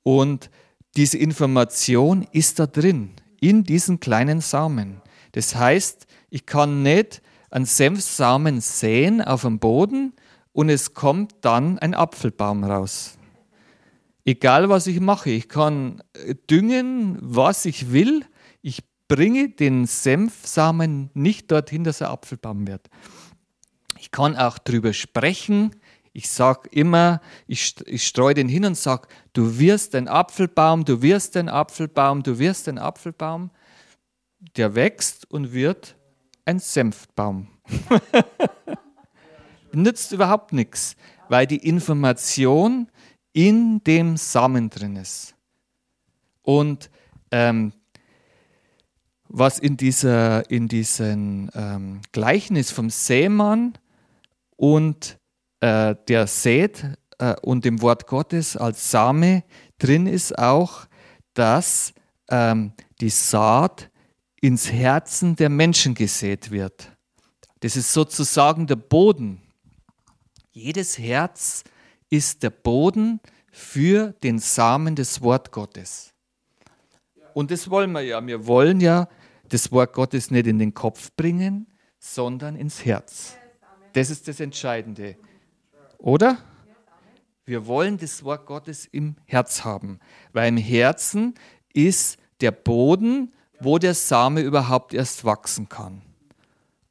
Und 0.03 0.51
diese 0.97 1.19
Information 1.19 2.27
ist 2.33 2.59
da 2.59 2.67
drin, 2.67 3.11
in 3.41 3.65
diesen 3.65 4.01
kleinen 4.01 4.41
Samen. 4.41 5.03
Das 5.33 5.55
heißt, 5.55 6.07
ich 6.31 6.47
kann 6.47 6.83
nicht 6.83 7.23
einen 7.51 7.67
Senfsamen 7.67 8.61
säen 8.61 9.21
auf 9.21 9.43
dem 9.43 9.59
Boden 9.59 10.15
und 10.53 10.71
es 10.71 10.95
kommt 10.95 11.35
dann 11.43 11.79
ein 11.79 11.95
Apfelbaum 11.95 12.65
raus. 12.65 13.19
Egal 14.25 14.69
was 14.69 14.87
ich 14.87 15.01
mache, 15.01 15.31
ich 15.31 15.49
kann 15.49 16.03
düngen, 16.51 17.19
was 17.21 17.65
ich 17.65 17.93
will, 17.93 18.25
ich 18.61 18.83
bringe 19.09 19.49
den 19.51 19.87
Senfsamen 19.87 21.11
nicht 21.15 21.51
dorthin, 21.51 21.85
dass 21.85 22.01
er 22.01 22.11
Apfelbaum 22.11 22.67
wird. 22.67 22.89
Ich 24.01 24.11
kann 24.11 24.37
auch 24.37 24.59
darüber 24.59 24.93
sprechen. 24.93 25.75
Ich 26.13 26.31
sage 26.31 26.69
immer, 26.71 27.21
ich, 27.47 27.77
ich 27.87 28.07
streue 28.07 28.35
den 28.35 28.49
hin 28.49 28.65
und 28.65 28.77
sage, 28.77 29.09
du 29.33 29.59
wirst 29.59 29.95
ein 29.95 30.09
Apfelbaum, 30.09 30.85
du 30.85 31.03
wirst 31.03 31.37
ein 31.37 31.49
Apfelbaum, 31.49 32.23
du 32.23 32.39
wirst 32.39 32.69
ein 32.69 32.79
Apfelbaum. 32.79 33.51
Der 34.57 34.75
wächst 34.75 35.31
und 35.31 35.53
wird 35.53 35.97
ein 36.45 36.59
Senfbaum. 36.59 37.49
Nützt 39.73 40.13
überhaupt 40.13 40.53
nichts, 40.53 40.97
weil 41.29 41.47
die 41.47 41.69
Information 41.69 42.89
in 43.33 43.83
dem 43.85 44.17
Samen 44.17 44.71
drin 44.71 44.97
ist. 44.97 45.35
Und 46.43 46.91
ähm, 47.31 47.73
was 49.29 49.59
in, 49.59 49.77
dieser, 49.77 50.51
in 50.51 50.69
diesem 50.69 51.51
ähm, 51.55 52.01
Gleichnis 52.13 52.71
vom 52.71 52.91
Sämann 52.91 53.75
und 54.59 55.19
äh, 55.61 55.95
der 56.09 56.27
sät 56.27 56.85
äh, 57.19 57.35
und 57.43 57.65
dem 57.65 57.81
Wort 57.81 58.07
Gottes 58.07 58.57
als 58.57 58.91
Same 58.91 59.45
drin 59.79 60.07
ist 60.07 60.39
auch, 60.39 60.87
dass 61.33 61.95
ähm, 62.29 62.73
die 63.01 63.09
Saat 63.09 63.91
ins 64.41 64.71
Herzen 64.71 65.37
der 65.37 65.49
Menschen 65.49 65.95
gesät 65.95 66.51
wird. 66.51 66.93
Das 67.61 67.77
ist 67.77 67.93
sozusagen 67.93 68.67
der 68.67 68.77
Boden. 68.77 69.41
Jedes 70.51 70.99
Herz 70.99 71.65
ist 72.11 72.43
der 72.43 72.51
Boden 72.51 73.21
für 73.51 74.13
den 74.23 74.39
Samen 74.39 74.97
des 74.97 75.23
Wort 75.23 75.53
Gottes. 75.53 76.13
Und 77.35 77.51
das 77.51 77.71
wollen 77.71 77.93
wir 77.93 78.01
ja. 78.01 78.25
Wir 78.25 78.47
wollen 78.47 78.81
ja 78.81 79.09
das 79.49 79.71
Wort 79.71 79.93
Gottes 79.93 80.31
nicht 80.31 80.47
in 80.47 80.59
den 80.59 80.75
Kopf 80.75 81.13
bringen, 81.17 81.67
sondern 81.99 82.57
ins 82.57 82.85
Herz. 82.85 83.37
Das 83.93 84.11
ist 84.11 84.29
das 84.29 84.41
Entscheidende. 84.41 85.17
Oder? 85.99 86.39
Wir 87.45 87.67
wollen 87.67 87.97
das 87.97 88.23
Wort 88.25 88.47
Gottes 88.47 88.87
im 88.87 89.17
Herz 89.25 89.65
haben, 89.65 90.01
weil 90.33 90.49
im 90.49 90.59
Herzen 90.59 91.35
ist 91.73 92.19
der 92.41 92.51
Boden, 92.51 93.33
wo 93.61 93.79
der 93.79 93.95
Same 93.95 94.43
überhaupt 94.43 94.95
erst 94.95 95.25
wachsen 95.25 95.69
kann. 95.69 96.03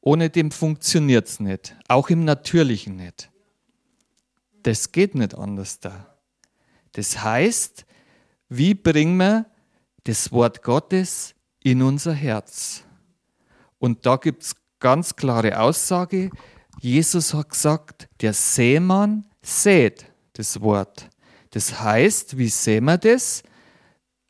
Ohne 0.00 0.30
dem 0.30 0.50
funktioniert 0.50 1.28
es 1.28 1.40
nicht, 1.40 1.76
auch 1.86 2.10
im 2.10 2.24
Natürlichen 2.24 2.96
nicht. 2.96 3.30
Das 4.62 4.92
geht 4.92 5.14
nicht 5.14 5.36
anders 5.36 5.80
da. 5.80 6.14
Das 6.92 7.22
heißt, 7.22 7.86
wie 8.48 8.74
bringen 8.74 9.16
wir 9.18 9.46
das 10.04 10.32
Wort 10.32 10.62
Gottes 10.62 11.34
in 11.62 11.82
unser 11.82 12.12
Herz? 12.12 12.82
Und 13.78 14.06
da 14.06 14.16
gibt 14.16 14.42
es 14.42 14.56
ganz 14.80 15.16
klare 15.16 15.60
Aussage. 15.60 16.30
Jesus 16.80 17.34
hat 17.34 17.50
gesagt, 17.50 18.08
der 18.20 18.32
Seemann 18.32 19.26
sät 19.42 20.06
das 20.34 20.60
Wort. 20.60 21.08
Das 21.50 21.80
heißt, 21.80 22.38
wie 22.38 22.48
sehen 22.48 22.84
wir 22.84 22.98
das? 22.98 23.42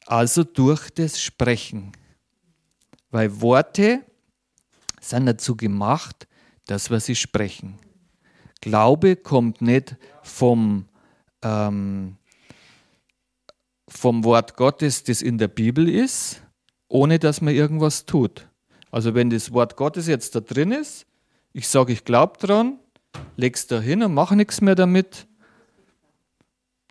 Also 0.06 0.44
durch 0.44 0.90
das 0.90 1.20
Sprechen. 1.20 1.92
Weil 3.10 3.40
Worte 3.40 4.02
sind 5.00 5.26
dazu 5.26 5.56
gemacht, 5.56 6.26
dass 6.66 6.90
wir 6.90 7.00
sie 7.00 7.16
sprechen. 7.16 7.78
Glaube 8.60 9.16
kommt 9.16 9.62
nicht 9.62 9.96
vom, 10.22 10.86
ähm, 11.42 12.16
vom 13.88 14.24
Wort 14.24 14.56
Gottes, 14.56 15.04
das 15.04 15.22
in 15.22 15.38
der 15.38 15.48
Bibel 15.48 15.88
ist, 15.88 16.42
ohne 16.88 17.18
dass 17.18 17.40
man 17.40 17.54
irgendwas 17.54 18.06
tut. 18.06 18.48
Also 18.90 19.14
wenn 19.14 19.30
das 19.30 19.52
Wort 19.52 19.76
Gottes 19.76 20.06
jetzt 20.06 20.34
da 20.34 20.40
drin 20.40 20.72
ist, 20.72 21.06
ich 21.58 21.66
sage, 21.66 21.92
ich 21.92 22.04
glaube 22.04 22.38
dran, 22.38 22.78
leg's 23.36 23.66
da 23.66 23.80
hin 23.80 24.04
und 24.04 24.14
mache 24.14 24.36
nichts 24.36 24.60
mehr 24.60 24.76
damit, 24.76 25.26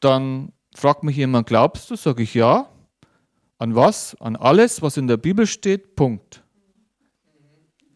dann 0.01 0.51
fragt 0.75 1.03
mich 1.03 1.15
jemand, 1.15 1.47
glaubst 1.47 1.89
du? 1.89 1.95
Sage 1.95 2.23
ich 2.23 2.33
ja. 2.33 2.69
An 3.59 3.75
was? 3.75 4.19
An 4.19 4.35
alles, 4.35 4.81
was 4.81 4.97
in 4.97 5.07
der 5.07 5.15
Bibel 5.15 5.47
steht, 5.47 5.95
Punkt. 5.95 6.43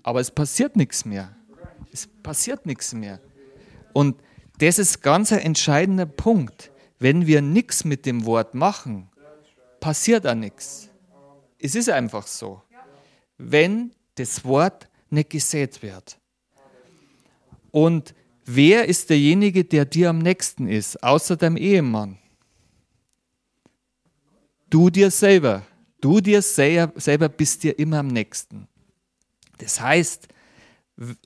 Aber 0.02 0.22
es 0.22 0.32
passiert 0.32 0.78
nichts 0.78 1.04
mehr. 1.04 1.36
Es 1.92 2.08
passiert 2.08 2.66
nichts 2.66 2.94
mehr. 2.94 3.20
Und 3.92 4.22
das 4.60 4.80
ist 4.80 5.02
ganz 5.02 5.34
ein 5.34 5.40
entscheidender 5.40 6.06
Punkt. 6.06 6.72
Wenn 7.00 7.28
wir 7.28 7.42
nichts 7.42 7.84
mit 7.84 8.06
dem 8.06 8.26
Wort 8.26 8.56
machen, 8.56 9.10
passiert 9.82 10.26
auch 10.26 10.36
nichts. 10.36 10.90
Es 11.60 11.76
ist 11.76 11.90
einfach 11.90 12.26
so. 12.26 12.62
Wenn 13.38 13.92
das 14.16 14.46
Wort 14.46 14.88
nicht 15.10 15.32
gesät 15.32 15.84
wird. 15.84 16.21
Und 17.72 18.14
wer 18.46 18.86
ist 18.86 19.10
derjenige, 19.10 19.64
der 19.64 19.86
dir 19.86 20.10
am 20.10 20.20
nächsten 20.20 20.68
ist, 20.68 21.02
außer 21.04 21.38
deinem 21.38 21.58
Ehemann? 21.58 22.18
Du 24.70 24.90
dir 24.90 25.12
selber. 25.12 25.64
Du 26.00 26.20
dir 26.22 26.42
selber 26.42 27.30
bist 27.30 27.64
dir 27.64 27.78
immer 27.78 28.00
am 28.00 28.08
nächsten. 28.08 28.68
Das 29.60 29.80
heißt, 29.80 30.28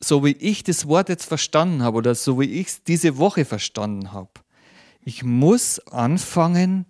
so 0.01 0.23
wie 0.23 0.33
ich 0.33 0.63
das 0.63 0.87
Wort 0.87 1.09
jetzt 1.09 1.25
verstanden 1.25 1.81
habe 1.83 1.97
oder 1.97 2.15
so 2.15 2.39
wie 2.39 2.45
ich 2.45 2.67
es 2.67 2.83
diese 2.83 3.17
Woche 3.17 3.45
verstanden 3.45 4.11
habe, 4.11 4.31
ich 5.03 5.23
muss 5.23 5.79
anfangen, 5.87 6.85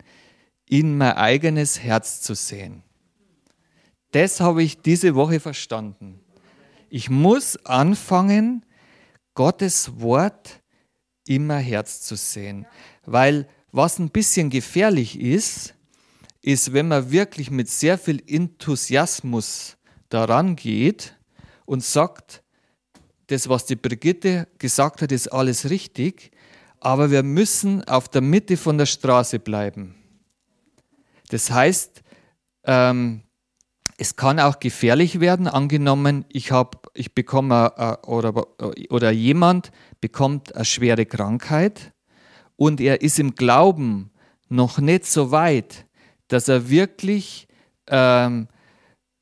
in 0.67 0.97
mein 0.97 1.13
eigenes 1.13 1.79
Herz 1.79 2.21
zu 2.21 2.33
sehen. 2.33 2.81
Das 4.11 4.39
habe 4.39 4.63
ich 4.63 4.81
diese 4.81 5.13
Woche 5.13 5.39
verstanden. 5.39 6.19
Ich 6.89 7.09
muss 7.09 7.57
anfangen, 7.65 8.64
Gottes 9.35 9.99
Wort 9.99 10.61
in 11.27 11.45
mein 11.45 11.63
Herz 11.63 12.01
zu 12.01 12.15
sehen. 12.15 12.65
Weil 13.05 13.47
was 13.71 13.99
ein 13.99 14.09
bisschen 14.09 14.49
gefährlich 14.49 15.19
ist, 15.19 15.75
ist, 16.41 16.73
wenn 16.73 16.87
man 16.87 17.11
wirklich 17.11 17.51
mit 17.51 17.69
sehr 17.69 17.97
viel 17.97 18.23
Enthusiasmus 18.25 19.77
daran 20.09 20.55
geht 20.55 21.15
und 21.65 21.83
sagt, 21.83 22.43
das, 23.27 23.49
was 23.49 23.65
die 23.65 23.75
Brigitte 23.75 24.47
gesagt 24.59 25.01
hat, 25.01 25.11
ist 25.11 25.27
alles 25.27 25.69
richtig, 25.69 26.31
aber 26.79 27.09
wir 27.09 27.23
müssen 27.23 27.83
auf 27.85 28.07
der 28.07 28.21
Mitte 28.21 28.57
von 28.57 28.77
der 28.77 28.85
Straße 28.85 29.39
bleiben. 29.39 29.95
Das 31.29 31.49
heißt, 31.49 32.03
ähm, 32.65 33.24
es 33.97 34.15
kann 34.15 34.39
auch 34.39 34.59
gefährlich 34.59 35.19
werden, 35.19 35.47
angenommen, 35.47 36.25
ich, 36.29 36.51
hab, 36.51 36.89
ich 36.93 37.13
bekomme 37.13 37.73
äh, 37.77 38.07
oder, 38.07 38.45
oder 38.89 39.11
jemand 39.11 39.71
bekommt 40.01 40.55
eine 40.55 40.65
schwere 40.65 41.05
Krankheit 41.05 41.93
und 42.57 42.81
er 42.81 43.01
ist 43.01 43.19
im 43.19 43.35
Glauben 43.35 44.11
noch 44.49 44.79
nicht 44.79 45.05
so 45.05 45.31
weit, 45.31 45.85
dass 46.27 46.47
er 46.47 46.69
wirklich 46.69 47.47
ähm, 47.87 48.47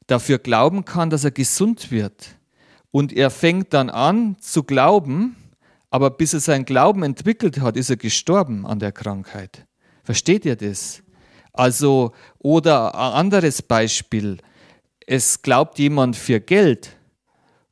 dafür 0.08 0.40
glauben 0.40 0.86
kann, 0.86 1.10
dass 1.10 1.24
er 1.24 1.32
gesund 1.32 1.92
wird 1.92 2.36
und 2.92 3.14
er 3.14 3.30
fängt 3.30 3.74
dann 3.74 3.90
an 3.90 4.38
zu 4.40 4.64
glauben, 4.64 5.36
aber 5.90 6.10
bis 6.10 6.34
er 6.34 6.40
seinen 6.40 6.66
Glauben 6.66 7.04
entwickelt 7.04 7.60
hat, 7.62 7.78
ist 7.78 7.90
er 7.90 7.98
gestorben 7.98 8.66
an 8.66 8.80
der 8.80 8.92
Krankheit. 8.92 9.68
Versteht 10.04 10.46
ihr 10.46 10.56
das? 10.56 11.04
Also, 11.54 12.14
oder 12.40 12.96
ein 12.96 13.14
anderes 13.14 13.62
Beispiel. 13.62 14.40
Es 15.08 15.42
glaubt 15.42 15.80
jemand 15.80 16.16
für 16.16 16.40
Geld 16.40 16.98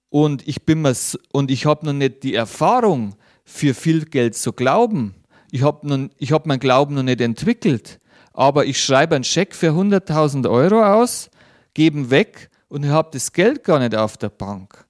und 0.09 0.47
ich 0.47 0.63
bin 0.63 0.81
mir, 0.81 0.95
und 1.31 1.51
ich 1.51 1.65
habe 1.65 1.85
noch 1.85 1.93
nicht 1.93 2.23
die 2.23 2.35
Erfahrung, 2.35 3.15
für 3.43 3.73
viel 3.73 4.05
Geld 4.05 4.35
zu 4.35 4.53
glauben. 4.53 5.15
Ich 5.51 5.63
habe 5.63 6.09
hab 6.21 6.45
meinen 6.45 6.59
Glauben 6.59 6.95
noch 6.95 7.03
nicht 7.03 7.21
entwickelt, 7.21 7.99
aber 8.33 8.65
ich 8.65 8.83
schreibe 8.83 9.15
einen 9.15 9.23
Scheck 9.23 9.53
für 9.53 9.71
100.000 9.71 10.49
Euro 10.49 10.83
aus, 10.83 11.29
geben 11.73 12.09
weg 12.09 12.49
und 12.69 12.83
ich 12.83 12.91
habe 12.91 13.09
das 13.11 13.33
Geld 13.33 13.63
gar 13.63 13.79
nicht 13.79 13.95
auf 13.95 14.17
der 14.17 14.29
Bank. 14.29 14.85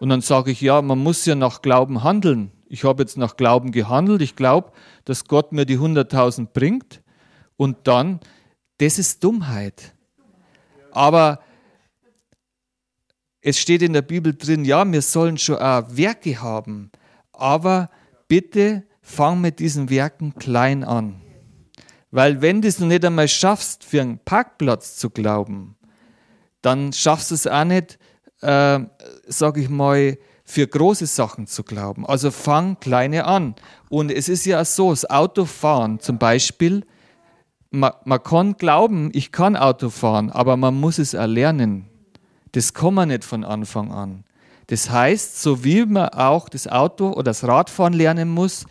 Und 0.00 0.08
dann 0.08 0.20
sage 0.20 0.50
ich, 0.50 0.60
ja, 0.60 0.82
man 0.82 0.98
muss 0.98 1.24
ja 1.26 1.36
nach 1.36 1.62
Glauben 1.62 2.02
handeln. 2.02 2.50
Ich 2.66 2.82
habe 2.82 3.02
jetzt 3.04 3.16
nach 3.16 3.36
Glauben 3.36 3.70
gehandelt. 3.70 4.20
Ich 4.22 4.34
glaube, 4.34 4.72
dass 5.04 5.26
Gott 5.26 5.52
mir 5.52 5.64
die 5.64 5.78
100.000 5.78 6.48
bringt. 6.52 7.02
Und 7.56 7.76
dann, 7.84 8.18
das 8.78 8.98
ist 8.98 9.22
Dummheit. 9.22 9.94
Aber 10.90 11.38
es 13.42 13.58
steht 13.58 13.82
in 13.82 13.92
der 13.92 14.02
Bibel 14.02 14.34
drin, 14.34 14.64
ja, 14.64 14.90
wir 14.90 15.02
sollen 15.02 15.36
schon 15.36 15.56
auch 15.56 15.84
Werke 15.90 16.40
haben. 16.40 16.90
Aber 17.32 17.90
bitte 18.28 18.84
fang 19.02 19.40
mit 19.40 19.58
diesen 19.58 19.90
Werken 19.90 20.34
klein 20.34 20.84
an. 20.84 21.20
Weil 22.12 22.40
wenn 22.40 22.62
du 22.62 22.68
es 22.68 22.78
noch 22.78 22.86
nicht 22.86 23.04
einmal 23.04 23.26
schaffst, 23.26 23.84
für 23.84 24.00
einen 24.00 24.18
Parkplatz 24.18 24.96
zu 24.96 25.10
glauben, 25.10 25.76
dann 26.60 26.92
schaffst 26.92 27.32
du 27.32 27.34
es 27.34 27.48
auch 27.48 27.64
nicht, 27.64 27.98
äh, 28.42 28.80
sage 29.26 29.60
ich 29.60 29.68
mal, 29.68 30.18
für 30.44 30.66
große 30.66 31.06
Sachen 31.06 31.46
zu 31.46 31.64
glauben. 31.64 32.06
Also 32.06 32.30
fang 32.30 32.78
kleine 32.78 33.24
an. 33.24 33.56
Und 33.88 34.12
es 34.12 34.28
ist 34.28 34.44
ja 34.44 34.64
so, 34.64 34.90
das 34.90 35.08
Autofahren 35.08 35.98
zum 35.98 36.18
Beispiel, 36.18 36.84
man, 37.70 37.92
man 38.04 38.22
kann 38.22 38.56
glauben, 38.56 39.10
ich 39.14 39.32
kann 39.32 39.56
Auto 39.56 39.88
fahren, 39.88 40.30
aber 40.30 40.56
man 40.56 40.78
muss 40.78 40.98
es 40.98 41.14
erlernen. 41.14 41.88
Das 42.52 42.74
kann 42.74 42.94
man 42.94 43.08
nicht 43.08 43.24
von 43.24 43.44
Anfang 43.44 43.92
an. 43.92 44.24
Das 44.68 44.90
heißt, 44.90 45.42
so 45.42 45.64
wie 45.64 45.84
man 45.84 46.10
auch 46.10 46.48
das 46.48 46.68
Auto 46.68 47.10
oder 47.10 47.24
das 47.24 47.44
Radfahren 47.44 47.92
lernen 47.92 48.30
muss, 48.30 48.64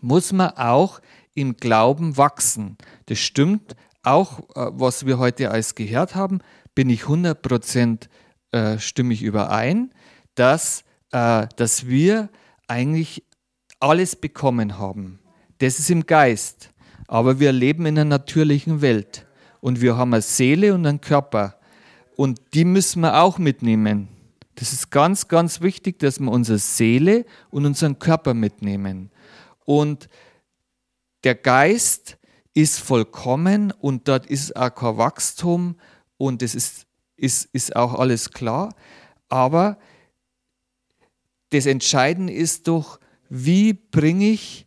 muss 0.00 0.32
man 0.32 0.50
auch 0.50 1.00
im 1.34 1.56
Glauben 1.56 2.16
wachsen. 2.16 2.76
Das 3.06 3.18
stimmt 3.18 3.74
auch, 4.02 4.40
äh, 4.54 4.70
was 4.72 5.06
wir 5.06 5.18
heute 5.18 5.50
alles 5.50 5.74
gehört 5.74 6.14
haben, 6.14 6.40
bin 6.74 6.90
ich 6.90 7.04
100% 7.04 8.08
äh, 8.54 8.78
stimme 8.78 9.14
ich 9.14 9.22
überein, 9.22 9.90
dass, 10.36 10.84
äh, 11.10 11.48
dass 11.56 11.88
wir 11.88 12.28
eigentlich 12.68 13.24
alles 13.80 14.14
bekommen 14.14 14.78
haben. 14.78 15.18
Das 15.58 15.78
ist 15.78 15.90
im 15.90 16.06
Geist. 16.06 16.70
Aber 17.08 17.40
wir 17.40 17.52
leben 17.52 17.84
in 17.86 17.98
einer 17.98 18.08
natürlichen 18.08 18.80
Welt. 18.80 19.26
Und 19.60 19.80
wir 19.80 19.96
haben 19.96 20.14
eine 20.14 20.22
Seele 20.22 20.72
und 20.72 20.86
einen 20.86 21.00
Körper. 21.00 21.58
Und 22.16 22.40
die 22.54 22.64
müssen 22.64 23.00
wir 23.00 23.20
auch 23.20 23.38
mitnehmen. 23.38 24.08
Das 24.54 24.72
ist 24.72 24.90
ganz, 24.90 25.28
ganz 25.28 25.60
wichtig, 25.60 25.98
dass 25.98 26.20
wir 26.20 26.30
unsere 26.30 26.58
Seele 26.58 27.26
und 27.50 27.66
unseren 27.66 27.98
Körper 27.98 28.34
mitnehmen. 28.34 29.10
Und 29.64 30.08
der 31.24 31.34
Geist 31.34 32.18
ist 32.54 32.78
vollkommen 32.78 33.72
und 33.72 34.06
dort 34.06 34.26
ist 34.26 34.54
auch 34.54 34.72
kein 34.74 34.96
Wachstum 34.96 35.76
und 36.16 36.42
das 36.42 36.54
ist, 36.54 36.86
ist, 37.16 37.48
ist 37.52 37.74
auch 37.74 37.94
alles 37.94 38.30
klar. 38.30 38.74
Aber 39.28 39.76
das 41.50 41.66
Entscheidende 41.66 42.32
ist 42.32 42.68
doch, 42.68 43.00
wie 43.28 43.72
bringe 43.72 44.26
ich 44.26 44.66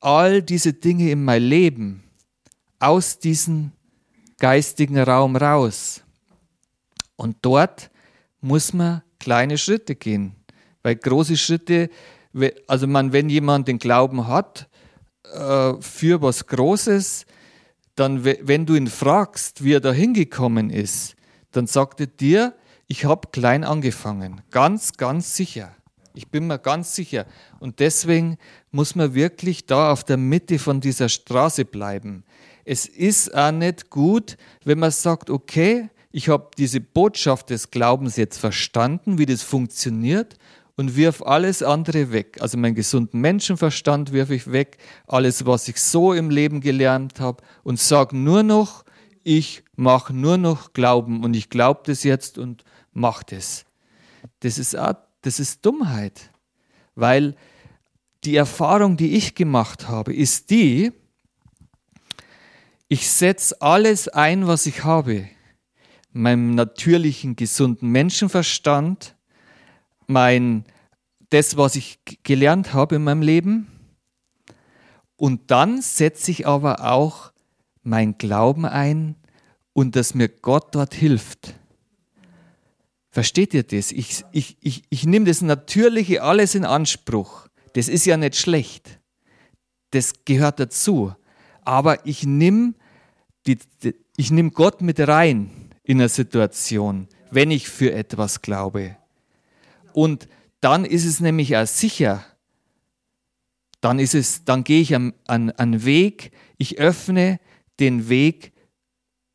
all 0.00 0.42
diese 0.42 0.72
Dinge 0.72 1.10
in 1.10 1.24
mein 1.24 1.42
Leben 1.42 2.04
aus 2.78 3.18
diesem 3.18 3.72
geistigen 4.38 4.98
Raum 4.98 5.34
raus. 5.34 6.04
Und 7.18 7.36
dort 7.42 7.90
muss 8.40 8.72
man 8.72 9.02
kleine 9.18 9.58
Schritte 9.58 9.96
gehen, 9.96 10.36
weil 10.84 10.94
große 10.94 11.36
Schritte, 11.36 11.90
also 12.68 12.86
man, 12.86 13.12
wenn 13.12 13.28
jemand 13.28 13.66
den 13.66 13.80
Glauben 13.80 14.28
hat 14.28 14.68
äh, 15.24 15.74
für 15.80 16.22
was 16.22 16.46
Großes, 16.46 17.26
dann, 17.96 18.24
wenn 18.24 18.64
du 18.64 18.76
ihn 18.76 18.86
fragst, 18.86 19.64
wie 19.64 19.74
er 19.74 19.80
da 19.80 19.92
hingekommen 19.92 20.70
ist, 20.70 21.16
dann 21.50 21.66
sagt 21.66 22.00
er 22.00 22.06
dir, 22.06 22.54
ich 22.86 23.04
habe 23.04 23.28
klein 23.32 23.64
angefangen, 23.64 24.40
ganz, 24.52 24.92
ganz 24.92 25.34
sicher. 25.34 25.74
Ich 26.14 26.28
bin 26.28 26.46
mir 26.46 26.60
ganz 26.60 26.94
sicher. 26.94 27.26
Und 27.58 27.80
deswegen 27.80 28.38
muss 28.70 28.94
man 28.94 29.14
wirklich 29.14 29.66
da 29.66 29.90
auf 29.90 30.04
der 30.04 30.16
Mitte 30.16 30.60
von 30.60 30.80
dieser 30.80 31.08
Straße 31.08 31.64
bleiben. 31.64 32.24
Es 32.64 32.86
ist 32.86 33.34
auch 33.34 33.50
nicht 33.50 33.90
gut, 33.90 34.36
wenn 34.64 34.78
man 34.78 34.92
sagt, 34.92 35.30
okay, 35.30 35.90
ich 36.10 36.28
habe 36.28 36.50
diese 36.56 36.80
Botschaft 36.80 37.50
des 37.50 37.70
Glaubens 37.70 38.16
jetzt 38.16 38.38
verstanden, 38.38 39.18
wie 39.18 39.26
das 39.26 39.42
funktioniert 39.42 40.36
und 40.76 40.96
wirf 40.96 41.22
alles 41.22 41.62
andere 41.62 42.12
weg. 42.12 42.38
Also 42.40 42.56
meinen 42.56 42.74
gesunden 42.74 43.20
Menschenverstand 43.20 44.12
wirf 44.12 44.30
ich 44.30 44.50
weg, 44.50 44.78
alles, 45.06 45.44
was 45.44 45.68
ich 45.68 45.80
so 45.80 46.12
im 46.12 46.30
Leben 46.30 46.60
gelernt 46.60 47.20
habe 47.20 47.42
und 47.62 47.78
sage 47.78 48.16
nur 48.16 48.42
noch, 48.42 48.84
ich 49.22 49.64
mache 49.76 50.14
nur 50.14 50.38
noch 50.38 50.72
Glauben 50.72 51.24
und 51.24 51.34
ich 51.34 51.50
glaube 51.50 51.80
das 51.84 52.04
jetzt 52.04 52.38
und 52.38 52.64
mache 52.92 53.24
das. 53.30 53.66
Das 54.40 54.56
ist, 54.56 54.74
das 54.74 55.40
ist 55.40 55.66
Dummheit, 55.66 56.30
weil 56.94 57.36
die 58.24 58.36
Erfahrung, 58.36 58.96
die 58.96 59.14
ich 59.16 59.34
gemacht 59.34 59.88
habe, 59.88 60.14
ist 60.14 60.50
die, 60.50 60.92
ich 62.88 63.10
setze 63.10 63.60
alles 63.60 64.08
ein, 64.08 64.46
was 64.46 64.64
ich 64.64 64.84
habe 64.84 65.28
meinem 66.18 66.54
natürlichen, 66.54 67.36
gesunden 67.36 67.90
Menschenverstand, 67.90 69.16
mein, 70.06 70.64
das, 71.30 71.56
was 71.56 71.76
ich 71.76 72.00
gelernt 72.24 72.74
habe 72.74 72.96
in 72.96 73.04
meinem 73.04 73.22
Leben. 73.22 73.68
Und 75.16 75.50
dann 75.50 75.80
setze 75.80 76.30
ich 76.30 76.46
aber 76.46 76.90
auch 76.90 77.32
mein 77.82 78.18
Glauben 78.18 78.66
ein 78.66 79.16
und 79.72 79.96
dass 79.96 80.14
mir 80.14 80.28
Gott 80.28 80.74
dort 80.74 80.94
hilft. 80.94 81.54
Versteht 83.10 83.54
ihr 83.54 83.62
das? 83.62 83.92
Ich, 83.92 84.24
ich, 84.32 84.56
ich, 84.60 84.82
ich 84.90 85.06
nehme 85.06 85.24
das 85.24 85.40
Natürliche 85.40 86.22
alles 86.22 86.54
in 86.54 86.64
Anspruch. 86.64 87.48
Das 87.74 87.88
ist 87.88 88.06
ja 88.06 88.16
nicht 88.16 88.36
schlecht. 88.36 89.00
Das 89.90 90.24
gehört 90.24 90.60
dazu. 90.60 91.14
Aber 91.62 92.06
ich 92.06 92.24
nehme 92.24 92.74
ich 94.16 94.30
nehm 94.30 94.52
Gott 94.52 94.82
mit 94.82 95.00
rein 95.00 95.50
in 95.88 95.98
einer 96.00 96.10
Situation, 96.10 97.08
wenn 97.30 97.50
ich 97.50 97.70
für 97.70 97.92
etwas 97.94 98.42
glaube. 98.42 98.96
Und 99.94 100.28
dann 100.60 100.84
ist 100.84 101.06
es 101.06 101.18
nämlich 101.18 101.56
auch 101.56 101.66
sicher. 101.66 102.24
Dann 103.80 103.98
ist 103.98 104.14
es, 104.14 104.44
dann 104.44 104.64
gehe 104.64 104.82
ich 104.82 104.94
an, 104.94 105.14
an, 105.26 105.84
Weg, 105.86 106.32
ich 106.58 106.78
öffne 106.78 107.40
den 107.80 108.10
Weg, 108.10 108.52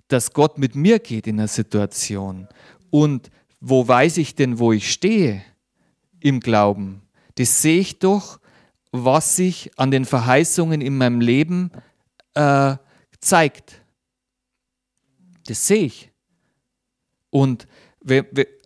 dass 0.09 0.33
Gott 0.33 0.59
mit 0.59 0.75
mir 0.75 0.99
geht 0.99 1.25
in 1.25 1.39
einer 1.39 1.47
Situation. 1.47 2.47
Und 2.91 3.31
wo 3.59 3.87
weiß 3.87 4.17
ich 4.17 4.35
denn, 4.35 4.59
wo 4.59 4.73
ich 4.73 4.91
stehe 4.91 5.43
im 6.19 6.39
Glauben? 6.39 7.01
Das 7.35 7.63
sehe 7.63 7.79
ich 7.79 7.97
doch, 7.97 8.39
was 8.91 9.35
sich 9.35 9.71
an 9.79 9.89
den 9.89 10.05
Verheißungen 10.05 10.81
in 10.81 10.97
meinem 10.97 11.19
Leben 11.19 11.71
äh, 12.35 12.75
zeigt. 13.19 13.81
Das 15.47 15.65
sehe 15.65 15.85
ich. 15.85 16.12
Und 17.33 17.65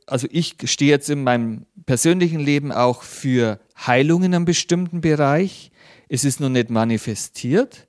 also 0.07 0.27
ich 0.29 0.57
stehe 0.65 0.91
jetzt 0.91 1.09
in 1.09 1.23
meinem 1.23 1.65
persönlichen 1.85 2.41
Leben 2.41 2.73
auch 2.73 3.01
für 3.01 3.61
Heilung 3.77 4.23
in 4.23 4.35
einem 4.35 4.43
bestimmten 4.43 4.99
Bereich. 4.99 5.71
Es 6.09 6.25
ist 6.25 6.41
noch 6.41 6.49
nicht 6.49 6.69
manifestiert. 6.69 7.87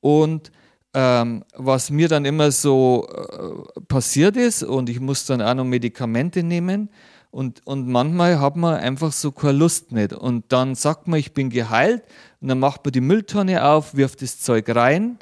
Und 0.00 0.50
ähm, 0.92 1.44
was 1.54 1.90
mir 1.90 2.08
dann 2.08 2.24
immer 2.24 2.50
so 2.50 3.06
äh, 3.08 3.80
passiert 3.82 4.36
ist, 4.36 4.64
und 4.64 4.88
ich 4.88 4.98
muss 4.98 5.24
dann 5.24 5.40
auch 5.40 5.54
noch 5.54 5.64
Medikamente 5.64 6.42
nehmen, 6.42 6.90
und, 7.30 7.64
und 7.64 7.86
manchmal 7.86 8.40
hat 8.40 8.56
man 8.56 8.74
einfach 8.74 9.12
so 9.12 9.30
keine 9.30 9.58
Lust 9.58 9.92
nicht. 9.92 10.14
Und 10.14 10.46
dann 10.48 10.74
sagt 10.74 11.06
man, 11.06 11.20
ich 11.20 11.32
bin 11.32 11.48
geheilt, 11.48 12.02
und 12.40 12.48
dann 12.48 12.58
macht 12.58 12.84
man 12.84 12.90
die 12.90 13.02
Mülltonne 13.02 13.64
auf, 13.64 13.94
wirft 13.94 14.22
das 14.22 14.40
Zeug 14.40 14.68
rein, 14.74 15.18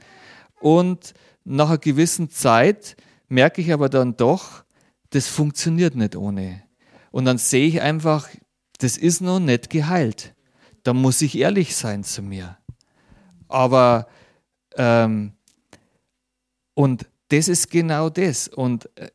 und 0.58 1.12
nach 1.44 1.68
einer 1.68 1.78
gewissen 1.78 2.30
Zeit 2.30 2.96
merke 3.28 3.60
ich 3.60 3.74
aber 3.74 3.90
dann 3.90 4.16
doch, 4.16 4.64
das 5.10 5.28
funktioniert 5.28 5.94
nicht 5.94 6.16
ohne. 6.16 6.62
Und 7.10 7.24
dann 7.24 7.38
sehe 7.38 7.66
ich 7.66 7.80
einfach, 7.80 8.28
das 8.78 8.96
ist 8.96 9.20
noch 9.20 9.40
nicht 9.40 9.70
geheilt. 9.70 10.34
Da 10.82 10.92
muss 10.92 11.22
ich 11.22 11.38
ehrlich 11.38 11.74
sein 11.76 12.04
zu 12.04 12.22
mir. 12.22 12.58
Aber, 13.48 14.08
ähm, 14.76 15.32
und 16.74 17.06
das 17.28 17.48
ist 17.48 17.70
genau 17.70 18.10
das. 18.10 18.48
Und 18.48 18.90
äh, 18.96 19.10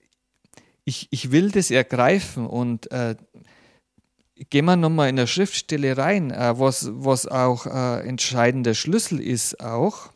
ich, 0.83 1.07
ich 1.11 1.31
will 1.31 1.51
das 1.51 1.71
ergreifen 1.71 2.47
und 2.47 2.91
äh, 2.91 3.15
gehen 4.49 4.65
wir 4.65 4.75
nochmal 4.75 5.09
in 5.09 5.15
der 5.15 5.27
Schriftstelle 5.27 5.97
rein, 5.97 6.31
äh, 6.31 6.59
was, 6.59 6.89
was 6.91 7.27
auch 7.27 7.67
äh, 7.67 8.07
entscheidender 8.07 8.73
Schlüssel 8.73 9.19
ist 9.19 9.61
auch. 9.61 10.11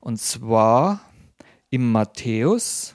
Und 0.00 0.20
zwar 0.20 1.00
im 1.70 1.90
Matthäus 1.90 2.94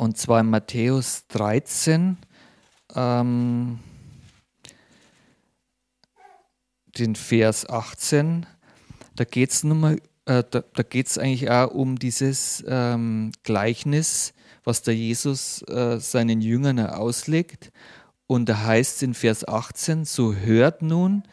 Und 0.00 0.16
zwar 0.16 0.40
in 0.40 0.48
Matthäus 0.48 1.26
13, 1.28 2.16
ähm, 2.94 3.80
den 6.96 7.14
Vers 7.14 7.68
18. 7.68 8.46
Da 9.14 9.24
geht 9.24 9.50
es 9.50 9.62
äh, 9.62 9.90
da, 10.24 10.42
da 10.50 10.82
geht's 10.88 11.18
eigentlich 11.18 11.50
auch 11.50 11.72
um 11.72 11.98
dieses 11.98 12.64
ähm, 12.66 13.32
Gleichnis, 13.42 14.32
was 14.64 14.80
der 14.80 14.96
Jesus 14.96 15.60
äh, 15.68 16.00
seinen 16.00 16.40
Jüngern 16.40 16.80
auslegt. 16.80 17.70
Und 18.26 18.48
da 18.48 18.62
heißt 18.62 18.96
es 18.96 19.02
in 19.02 19.12
Vers 19.12 19.46
18, 19.46 20.06
so 20.06 20.34
hört 20.34 20.80
nun 20.80 21.24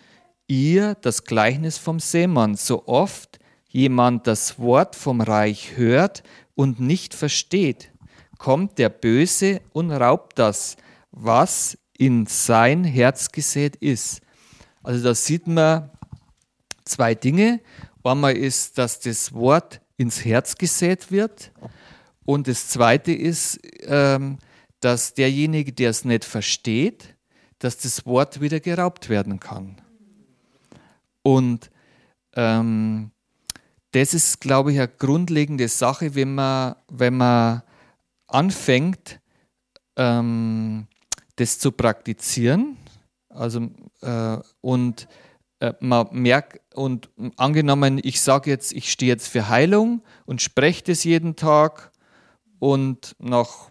ihr 0.48 0.96
das 0.96 1.24
Gleichnis 1.24 1.78
vom 1.78 2.02
Seemann. 2.02 2.56
So 2.56 2.86
oft 2.86 3.40
jemand 3.70 4.28
das 4.28 4.60
Wort 4.60 4.98
vom 4.98 5.22
Reich 5.22 5.78
hört 5.78 6.22
und 6.54 6.82
nicht 6.82 7.14
versteht, 7.14 7.92
kommt 8.38 8.78
der 8.78 8.90
Böse 8.90 9.62
und 9.74 9.92
raubt 9.92 10.38
das, 10.40 10.78
was 11.12 11.78
in 11.98 12.26
sein 12.26 12.84
Herz 12.84 13.32
gesät 13.32 13.76
ist. 13.78 14.22
Also 14.84 15.04
da 15.04 15.16
sieht 15.16 15.48
man 15.48 15.90
zwei 16.86 17.16
Dinge. 17.16 17.60
Einmal 18.04 18.38
ist, 18.38 18.78
dass 18.78 19.00
das 19.02 19.34
Wort 19.34 19.82
ins 19.98 20.24
Herz 20.24 20.56
gesät 20.56 21.12
wird. 21.12 21.52
Und 22.24 22.48
das 22.48 22.70
Zweite 22.70 23.12
ist, 23.12 23.60
ähm, 23.82 24.38
dass 24.80 25.14
derjenige, 25.14 25.74
der 25.74 25.90
es 25.90 26.06
nicht 26.06 26.24
versteht, 26.24 27.16
dass 27.60 27.78
das 27.78 28.06
Wort 28.06 28.40
wieder 28.40 28.60
geraubt 28.60 29.10
werden 29.10 29.40
kann. 29.40 29.82
Und 31.24 31.70
ähm, 32.36 33.12
das 33.92 34.14
ist, 34.14 34.40
glaube 34.40 34.72
ich, 34.72 34.78
eine 34.80 34.88
grundlegende 34.88 35.68
Sache, 35.68 36.16
wenn 36.16 36.36
man, 36.36 36.76
wenn 36.90 37.18
man 37.18 37.64
anfängt, 38.28 39.20
ähm, 39.96 40.88
das 41.36 41.60
zu 41.60 41.72
praktizieren. 41.72 42.78
Also, 43.30 43.70
äh, 44.02 44.38
und 44.62 45.08
äh, 45.60 45.74
man 45.80 46.08
merkt, 46.12 46.62
und 46.76 47.10
angenommen, 47.38 48.00
ich 48.04 48.22
sage 48.22 48.50
jetzt, 48.50 48.74
ich 48.74 48.92
stehe 48.92 49.12
jetzt 49.12 49.28
für 49.28 49.50
Heilung 49.50 50.04
und 50.26 50.42
spreche 50.42 50.84
das 50.84 51.04
jeden 51.04 51.36
Tag 51.36 51.92
und 52.60 53.16
nach 53.20 53.70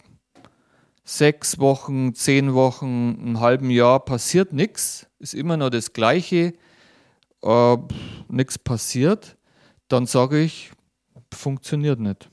sechs 1.04 1.58
Wochen, 1.60 2.14
zehn 2.14 2.54
Wochen, 2.54 3.16
einem 3.20 3.40
halben 3.40 3.70
Jahr 3.70 4.00
passiert 4.04 4.52
nichts, 4.52 5.06
ist 5.20 5.34
immer 5.34 5.56
noch 5.56 5.70
das 5.70 5.92
Gleiche, 5.92 6.54
äh, 7.42 7.76
nichts 8.28 8.58
passiert, 8.58 9.36
dann 9.88 10.06
sage 10.06 10.40
ich, 10.40 10.72
funktioniert 11.32 12.00
nicht. 12.00 12.28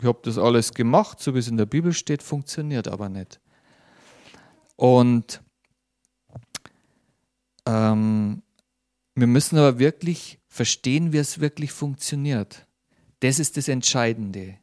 Ich 0.00 0.06
habe 0.06 0.18
das 0.22 0.38
alles 0.38 0.74
gemacht, 0.74 1.20
so 1.20 1.34
wie 1.34 1.38
es 1.38 1.48
in 1.48 1.56
der 1.56 1.66
Bibel 1.66 1.92
steht, 1.92 2.22
funktioniert 2.22 2.88
aber 2.88 3.08
nicht. 3.08 3.40
Und 4.76 5.42
ähm, 7.66 8.42
wir 9.14 9.26
müssen 9.26 9.58
aber 9.58 9.78
wirklich 9.78 10.38
verstehen, 10.48 11.12
wie 11.12 11.18
es 11.18 11.40
wirklich 11.40 11.72
funktioniert. 11.72 12.66
Das 13.20 13.38
ist 13.38 13.56
das 13.56 13.68
Entscheidende. 13.68 14.58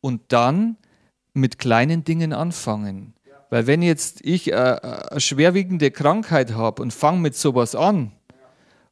Und 0.00 0.20
dann 0.28 0.76
mit 1.32 1.58
kleinen 1.58 2.04
Dingen 2.04 2.32
anfangen. 2.32 3.14
Weil 3.50 3.66
wenn 3.66 3.82
jetzt 3.82 4.20
ich 4.24 4.52
äh, 4.52 4.54
eine 4.54 5.20
schwerwiegende 5.20 5.90
Krankheit 5.90 6.54
habe 6.54 6.82
und 6.82 6.92
fange 6.92 7.20
mit 7.20 7.34
sowas 7.34 7.74
an 7.74 8.12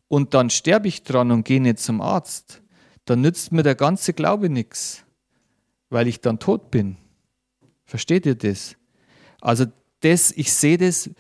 und 0.09 0.35
dann 0.35 0.51
sterbe 0.51 0.89
ich 0.89 1.03
dran 1.03 1.31
und 1.31 1.45
gehe 1.45 1.61
nicht 1.61 1.79
zum 1.79 2.01
Arzt, 2.01 2.63
dann 3.05 3.21
nützt 3.21 3.53
mir 3.53 3.63
der 3.63 3.75
ganze 3.75 4.13
Glaube 4.13 4.49
nichts, 4.49 5.05
weil 5.93 6.09
ich 6.09 6.21
dann 6.21 6.39
tot 6.39 6.71
bin. 6.71 6.97
Versteht 7.85 8.25
ihr 8.25 8.35
das? 8.35 8.77
Also 9.41 9.67
das, 10.01 10.33
ich 10.33 10.53
sehe 10.53 10.79
das, 10.79 11.11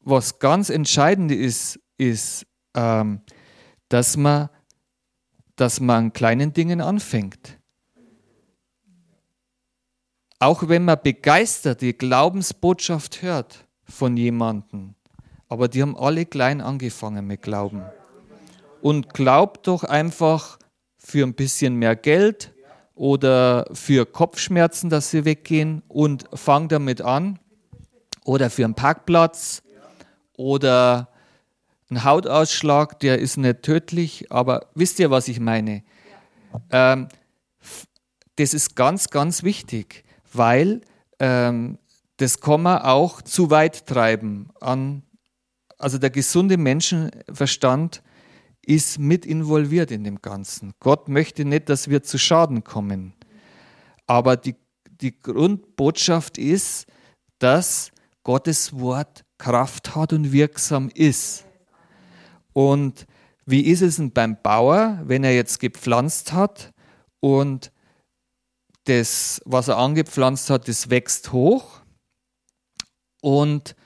was 0.00 0.38
ganz 0.38 0.70
entscheidend 0.70 1.30
ist, 1.30 1.78
ist, 1.98 2.46
ähm, 2.74 3.20
dass 3.88 4.16
man, 4.16 4.48
dass 5.56 5.80
man 5.80 6.06
an 6.06 6.12
kleinen 6.12 6.52
Dingen 6.52 6.80
anfängt. 6.80 7.58
Auch 10.38 10.68
wenn 10.68 10.84
man 10.84 10.98
begeistert 11.02 11.82
die 11.82 11.96
Glaubensbotschaft 11.96 13.22
hört 13.22 13.66
von 13.84 14.16
jemandem, 14.16 14.94
aber 15.48 15.68
die 15.68 15.82
haben 15.82 15.96
alle 15.96 16.24
klein 16.24 16.60
angefangen 16.60 17.26
mit 17.26 17.42
Glauben. 17.42 17.82
Und 18.80 19.12
glaubt 19.12 19.66
doch 19.66 19.84
einfach 19.84 20.58
für 20.98 21.24
ein 21.24 21.34
bisschen 21.34 21.76
mehr 21.76 21.96
Geld 21.96 22.55
oder 22.96 23.66
für 23.72 24.04
Kopfschmerzen, 24.06 24.90
dass 24.90 25.10
sie 25.10 25.24
weggehen 25.24 25.82
und 25.86 26.24
fang 26.34 26.68
damit 26.68 27.00
an. 27.00 27.38
Oder 28.24 28.50
für 28.50 28.64
einen 28.64 28.74
Parkplatz 28.74 29.62
oder 30.36 31.08
ein 31.88 32.02
Hautausschlag, 32.02 32.98
der 32.98 33.20
ist 33.20 33.36
nicht 33.36 33.62
tödlich, 33.62 34.32
aber 34.32 34.66
wisst 34.74 34.98
ihr, 34.98 35.12
was 35.12 35.28
ich 35.28 35.38
meine? 35.38 35.84
Ähm, 36.70 37.06
das 38.34 38.52
ist 38.52 38.74
ganz, 38.74 39.10
ganz 39.10 39.44
wichtig 39.44 40.02
weil 40.36 40.80
ähm, 41.18 41.78
das 42.18 42.40
kann 42.40 42.62
man 42.62 42.82
auch 42.82 43.22
zu 43.22 43.50
weit 43.50 43.86
treiben. 43.86 44.48
An, 44.60 45.02
also 45.78 45.98
der 45.98 46.10
gesunde 46.10 46.56
Menschenverstand 46.56 48.02
ist 48.66 48.98
mit 48.98 49.24
involviert 49.24 49.90
in 49.90 50.04
dem 50.04 50.20
Ganzen. 50.20 50.74
Gott 50.80 51.08
möchte 51.08 51.44
nicht, 51.44 51.68
dass 51.68 51.88
wir 51.88 52.02
zu 52.02 52.18
Schaden 52.18 52.64
kommen. 52.64 53.14
Aber 54.06 54.36
die, 54.36 54.56
die 55.00 55.18
Grundbotschaft 55.18 56.36
ist, 56.36 56.86
dass 57.38 57.92
Gottes 58.24 58.78
Wort 58.78 59.24
Kraft 59.38 59.94
hat 59.94 60.12
und 60.12 60.32
wirksam 60.32 60.90
ist. 60.92 61.44
Und 62.52 63.06
wie 63.44 63.60
ist 63.60 63.82
es 63.82 63.96
denn 63.96 64.10
beim 64.10 64.36
Bauer, 64.42 65.00
wenn 65.04 65.22
er 65.22 65.34
jetzt 65.34 65.60
gepflanzt 65.60 66.32
hat 66.32 66.72
und 67.20 67.70
das, 68.84 69.40
was 69.44 69.68
er 69.68 69.78
angepflanzt 69.78 70.50
hat, 70.50 70.66
das 70.66 70.90
wächst 70.90 71.32
hoch. 71.32 71.80
Und 73.20 73.76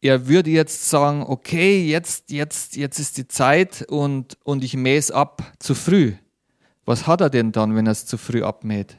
er 0.00 0.28
würde 0.28 0.50
jetzt 0.50 0.88
sagen, 0.88 1.22
okay, 1.22 1.86
jetzt, 1.86 2.30
jetzt, 2.30 2.76
jetzt 2.76 2.98
ist 2.98 3.16
die 3.16 3.28
Zeit 3.28 3.82
und, 3.88 4.38
und 4.44 4.62
ich 4.62 4.74
mähe 4.74 4.98
es 4.98 5.10
ab 5.10 5.42
zu 5.58 5.74
früh. 5.74 6.14
Was 6.84 7.06
hat 7.06 7.20
er 7.20 7.30
denn 7.30 7.52
dann, 7.52 7.74
wenn 7.74 7.86
er 7.86 7.92
es 7.92 8.06
zu 8.06 8.16
früh 8.16 8.42
abmäht? 8.42 8.98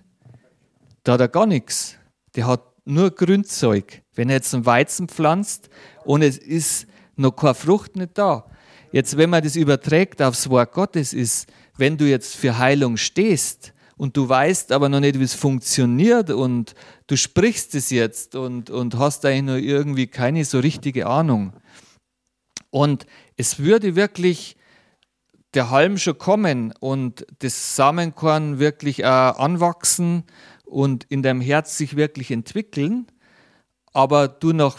Da 1.03 1.13
hat 1.13 1.21
er 1.21 1.29
gar 1.29 1.45
nichts. 1.45 1.95
Der 2.35 2.47
hat 2.47 2.61
nur 2.83 3.11
Grünzeug. 3.11 4.01
Wenn 4.13 4.29
er 4.29 4.35
jetzt 4.35 4.53
einen 4.53 4.65
Weizen 4.65 5.07
pflanzt 5.07 5.69
und 6.03 6.21
es 6.21 6.37
ist 6.37 6.87
noch 7.15 7.31
keine 7.31 7.53
Frucht 7.53 7.95
nicht 7.95 8.17
da. 8.17 8.45
Jetzt, 8.91 9.17
wenn 9.17 9.29
man 9.29 9.43
das 9.43 9.55
überträgt 9.55 10.21
aufs 10.21 10.49
Wort 10.49 10.71
Gottes, 10.71 11.13
ist, 11.13 11.47
wenn 11.77 11.97
du 11.97 12.05
jetzt 12.05 12.35
für 12.35 12.57
Heilung 12.57 12.97
stehst, 12.97 13.73
und 13.97 14.15
du 14.15 14.29
weißt 14.29 14.71
aber 14.71 14.89
noch 14.89 14.99
nicht, 14.99 15.19
wie 15.19 15.23
es 15.23 15.33
funktioniert 15.33 16.29
und 16.29 16.75
du 17.07 17.17
sprichst 17.17 17.75
es 17.75 17.89
jetzt 17.89 18.35
und, 18.35 18.69
und 18.69 18.97
hast 18.97 19.25
eigentlich 19.25 19.43
nur 19.43 19.57
irgendwie 19.57 20.07
keine 20.07 20.45
so 20.45 20.59
richtige 20.59 21.07
Ahnung. 21.07 21.53
Und 22.69 23.05
es 23.35 23.59
würde 23.59 23.95
wirklich 23.95 24.55
der 25.53 25.71
Halm 25.71 25.97
schon 25.97 26.17
kommen 26.17 26.73
und 26.79 27.25
das 27.39 27.75
Samenkorn 27.75 28.59
wirklich 28.59 29.05
anwachsen 29.05 30.23
und 30.65 31.05
in 31.05 31.23
deinem 31.23 31.41
Herz 31.41 31.77
sich 31.77 31.95
wirklich 31.95 32.29
entwickeln, 32.29 33.07
aber 33.93 34.27
du 34.27 34.53
nach 34.53 34.77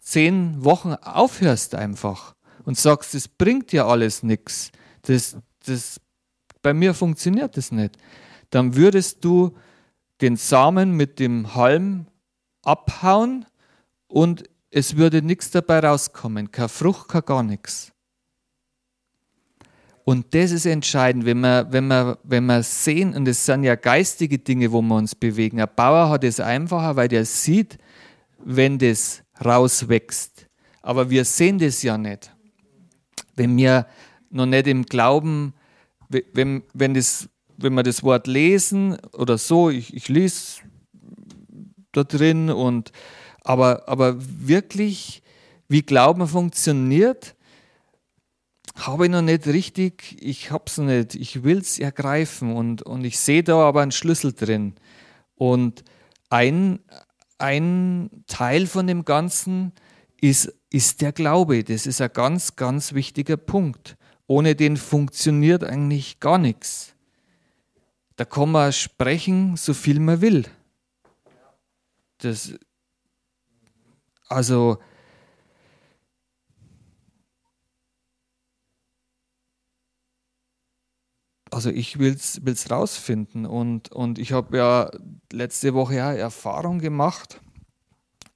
zehn 0.00 0.62
Wochen 0.62 0.92
aufhörst 0.94 1.74
einfach 1.74 2.36
und 2.64 2.78
sagst, 2.78 3.14
das 3.14 3.26
bringt 3.26 3.72
ja 3.72 3.86
alles 3.86 4.22
nichts. 4.22 4.70
Das, 5.02 5.36
das 5.64 6.00
bei 6.62 6.72
mir 6.72 6.94
funktioniert 6.94 7.56
das 7.56 7.72
nicht, 7.72 7.96
dann 8.50 8.76
würdest 8.76 9.24
du 9.24 9.56
den 10.20 10.36
Samen 10.36 10.92
mit 10.96 11.18
dem 11.18 11.54
Halm 11.54 12.06
abhauen 12.62 13.44
und 14.06 14.44
es 14.70 14.96
würde 14.96 15.22
nichts 15.22 15.50
dabei 15.50 15.80
rauskommen, 15.80 16.50
keine 16.50 16.68
Frucht, 16.68 17.08
kein 17.08 17.22
gar 17.22 17.42
nichts. 17.42 17.92
Und 20.04 20.34
das 20.34 20.50
ist 20.50 20.66
entscheidend, 20.66 21.26
wenn 21.26 21.40
wir, 21.40 21.68
wenn, 21.70 21.86
wir, 21.86 22.18
wenn 22.24 22.46
wir 22.46 22.62
sehen, 22.62 23.14
und 23.14 23.28
es 23.28 23.46
sind 23.46 23.62
ja 23.62 23.76
geistige 23.76 24.38
Dinge, 24.38 24.72
wo 24.72 24.82
wir 24.82 24.96
uns 24.96 25.14
bewegen. 25.14 25.60
Ein 25.60 25.68
Bauer 25.76 26.08
hat 26.08 26.24
es 26.24 26.40
einfacher, 26.40 26.96
weil 26.96 27.08
der 27.08 27.24
sieht, 27.24 27.78
wenn 28.38 28.78
das 28.78 29.22
rauswächst. 29.44 30.48
Aber 30.80 31.08
wir 31.10 31.24
sehen 31.24 31.58
das 31.58 31.82
ja 31.82 31.96
nicht. 31.96 32.32
Wenn 33.36 33.56
wir 33.56 33.86
noch 34.30 34.46
nicht 34.46 34.66
im 34.66 34.84
Glauben 34.84 35.54
wenn, 36.32 36.62
wenn, 36.74 36.94
das, 36.94 37.28
wenn 37.56 37.74
wir 37.74 37.82
das 37.82 38.02
Wort 38.02 38.26
lesen 38.26 38.98
oder 39.12 39.38
so, 39.38 39.70
ich, 39.70 39.94
ich 39.94 40.08
lese 40.08 40.62
da 41.92 42.04
drin 42.04 42.50
und 42.50 42.92
aber, 43.44 43.88
aber 43.88 44.16
wirklich, 44.18 45.22
wie 45.68 45.82
Glauben 45.82 46.26
funktioniert, 46.28 47.34
habe 48.76 49.06
ich 49.06 49.10
noch 49.10 49.22
nicht 49.22 49.46
richtig, 49.46 50.16
ich 50.20 50.50
habe 50.50 50.64
es 50.66 50.78
nicht, 50.78 51.14
ich 51.14 51.42
will 51.42 51.58
es 51.58 51.78
ergreifen 51.78 52.54
und, 52.54 52.82
und 52.82 53.04
ich 53.04 53.18
sehe 53.18 53.42
da 53.42 53.56
aber 53.58 53.82
einen 53.82 53.92
Schlüssel 53.92 54.32
drin. 54.32 54.74
Und 55.34 55.84
ein, 56.30 56.80
ein 57.38 58.10
Teil 58.26 58.66
von 58.66 58.86
dem 58.86 59.04
Ganzen 59.04 59.72
ist, 60.20 60.54
ist 60.70 61.02
der 61.02 61.12
Glaube. 61.12 61.64
Das 61.64 61.86
ist 61.86 62.00
ein 62.00 62.12
ganz, 62.12 62.56
ganz 62.56 62.94
wichtiger 62.94 63.36
Punkt. 63.36 63.96
Ohne 64.26 64.54
den 64.54 64.76
funktioniert 64.76 65.64
eigentlich 65.64 66.20
gar 66.20 66.38
nichts. 66.38 66.94
Da 68.16 68.24
kann 68.24 68.52
man 68.52 68.72
sprechen, 68.72 69.56
so 69.56 69.74
viel 69.74 69.98
man 70.00 70.20
will. 70.20 70.44
Das, 72.18 72.54
also, 74.28 74.78
also 81.50 81.70
ich 81.70 81.98
will 81.98 82.14
es 82.14 82.70
rausfinden 82.70 83.44
und, 83.44 83.90
und 83.92 84.18
ich 84.18 84.32
habe 84.32 84.56
ja 84.56 84.90
letzte 85.32 85.74
Woche 85.74 85.96
ja 85.96 86.12
Erfahrung 86.12 86.78
gemacht 86.78 87.40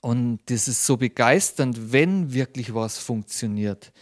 und 0.01 0.41
das 0.47 0.69
ist 0.69 0.85
so 0.85 0.97
begeisternd, 0.97 1.93
wenn 1.93 2.33
wirklich 2.33 2.75
was 2.75 2.99
funktioniert 2.99 3.93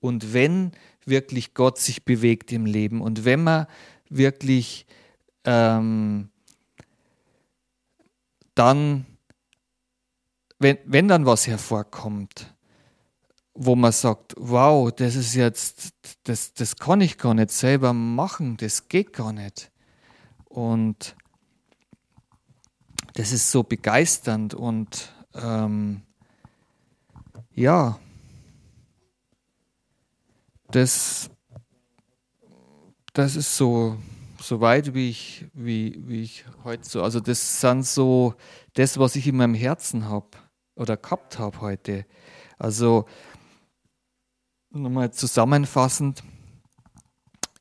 und 0.00 0.32
wenn 0.32 0.72
wirklich 1.08 1.54
Gott 1.54 1.78
sich 1.78 2.04
bewegt 2.04 2.52
im 2.52 2.66
Leben 2.66 3.00
und 3.00 3.24
wenn 3.24 3.42
man 3.42 3.66
wirklich 4.08 4.86
ähm, 5.44 6.30
dann, 8.54 9.06
wenn, 10.58 10.78
wenn 10.84 11.08
dann 11.08 11.26
was 11.26 11.46
hervorkommt, 11.46 12.54
wo 13.54 13.76
man 13.76 13.92
sagt, 13.92 14.34
wow, 14.36 14.90
das 14.90 15.14
ist 15.14 15.34
jetzt, 15.34 15.90
das, 16.24 16.54
das 16.54 16.76
kann 16.76 17.00
ich 17.00 17.18
gar 17.18 17.34
nicht 17.34 17.50
selber 17.50 17.92
machen, 17.92 18.56
das 18.56 18.88
geht 18.88 19.12
gar 19.12 19.32
nicht. 19.32 19.70
Und 20.46 21.14
das 23.14 23.32
ist 23.32 23.50
so 23.50 23.62
begeisternd 23.62 24.54
und 24.54 25.12
ähm, 25.34 26.02
ja, 27.54 27.98
das, 30.74 31.30
das 33.12 33.36
ist 33.36 33.56
so, 33.56 33.96
so 34.40 34.60
weit, 34.60 34.92
wie 34.92 35.08
ich, 35.08 35.46
wie, 35.54 36.02
wie 36.06 36.22
ich 36.22 36.44
heute 36.64 36.88
so, 36.88 37.02
also 37.02 37.20
das 37.20 37.60
sind 37.60 37.86
so 37.86 38.34
das, 38.72 38.98
was 38.98 39.14
ich 39.14 39.28
in 39.28 39.36
meinem 39.36 39.54
Herzen 39.54 40.08
habe 40.08 40.30
oder 40.74 40.96
gehabt 40.96 41.38
habe 41.38 41.60
heute. 41.60 42.06
Also 42.58 43.06
nochmal 44.70 45.12
zusammenfassend 45.12 46.24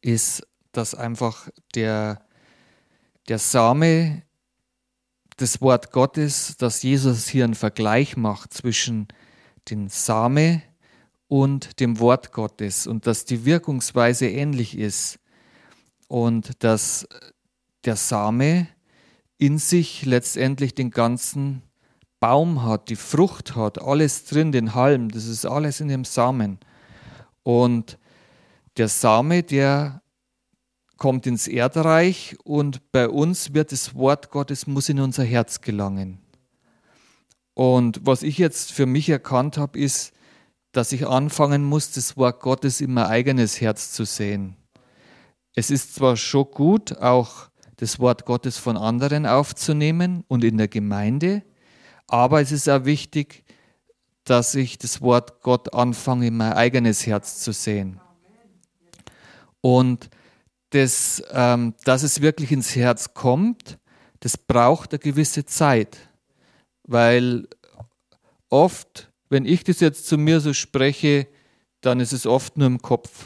ist, 0.02 0.48
dass 0.72 0.96
einfach 0.96 1.50
der, 1.76 2.26
der 3.28 3.38
Same, 3.38 4.24
das 5.38 5.62
Wort 5.62 5.92
Gottes, 5.92 6.58
dass 6.58 6.82
Jesus 6.82 7.28
hier 7.28 7.44
einen 7.44 7.54
Vergleich 7.54 8.18
macht 8.18 8.56
zwischen 8.56 9.08
dem 9.70 9.88
Same 9.88 10.64
und 11.34 11.80
dem 11.80 12.00
Wort 12.00 12.32
Gottes 12.32 12.86
und 12.86 13.08
dass 13.08 13.26
die 13.26 13.44
Wirkungsweise 13.44 14.28
ähnlich 14.28 14.78
ist 14.78 15.18
und 16.08 16.64
dass 16.64 17.08
der 17.86 17.96
Same 17.96 18.68
in 19.40 19.58
sich 19.58 20.06
letztendlich 20.06 20.76
den 20.76 20.92
ganzen 20.92 21.64
Baum 22.20 22.62
hat, 22.62 22.88
die 22.90 22.96
Frucht 22.96 23.56
hat, 23.56 23.82
alles 23.82 24.26
drin, 24.26 24.52
den 24.52 24.76
Halm, 24.76 25.10
das 25.10 25.26
ist 25.26 25.44
alles 25.48 25.82
in 25.82 25.88
dem 25.88 26.06
Samen. 26.06 26.60
Und 27.42 27.98
der 28.78 28.88
Same, 28.88 29.42
der 29.42 30.04
kommt 30.98 31.26
ins 31.26 31.48
Erdreich 31.48 32.38
und 32.44 32.92
bei 32.92 33.10
uns 33.10 33.56
wird 33.56 33.72
das 33.72 33.96
Wort 33.96 34.30
Gottes 34.30 34.68
muss 34.68 34.88
in 34.88 35.00
unser 35.00 35.24
Herz 35.24 35.62
gelangen. 35.62 36.20
Und 37.56 38.02
was 38.04 38.22
ich 38.22 38.38
jetzt 38.38 38.72
für 38.72 38.86
mich 38.86 39.10
erkannt 39.10 39.58
habe, 39.58 39.80
ist, 39.80 40.14
dass 40.74 40.92
ich 40.92 41.08
anfangen 41.08 41.64
muss, 41.64 41.92
das 41.92 42.18
Wort 42.18 42.42
Gottes 42.42 42.82
in 42.82 42.94
mein 42.94 43.06
eigenes 43.06 43.62
Herz 43.62 43.92
zu 43.92 44.04
sehen. 44.04 44.58
Es 45.56 45.70
ist 45.72 45.96
zwar 45.96 46.18
schon 46.18 46.50
gut, 46.52 46.98
auch 46.98 47.50
das 47.78 48.00
Wort 48.00 48.26
Gottes 48.26 48.58
von 48.58 48.76
anderen 48.76 49.26
aufzunehmen 49.26 50.24
und 50.28 50.44
in 50.44 50.58
der 50.58 50.68
Gemeinde, 50.68 51.44
aber 52.08 52.42
es 52.42 52.52
ist 52.52 52.68
auch 52.68 52.86
wichtig, 52.86 53.46
dass 54.24 54.56
ich 54.56 54.78
das 54.78 55.02
Wort 55.02 55.42
Gott 55.42 55.74
anfange, 55.74 56.28
in 56.28 56.38
mein 56.38 56.54
eigenes 56.54 57.06
Herz 57.06 57.40
zu 57.40 57.52
sehen. 57.52 58.00
Und 59.62 60.10
das, 60.72 61.22
ähm, 61.32 61.76
dass 61.86 62.04
es 62.04 62.22
wirklich 62.22 62.52
ins 62.52 62.76
Herz 62.76 63.14
kommt, 63.14 63.78
das 64.22 64.38
braucht 64.38 64.92
eine 64.92 65.00
gewisse 65.00 65.46
Zeit, 65.46 65.98
weil 66.84 67.48
oft, 68.50 69.13
wenn 69.34 69.46
ich 69.46 69.64
das 69.64 69.80
jetzt 69.80 70.06
zu 70.06 70.20
mir 70.20 70.40
so 70.40 70.54
spreche, 70.54 71.28
dann 71.82 72.00
ist 72.00 72.14
es 72.14 72.28
oft 72.28 72.56
nur 72.56 72.68
im 72.68 72.84
Kopf. 72.84 73.26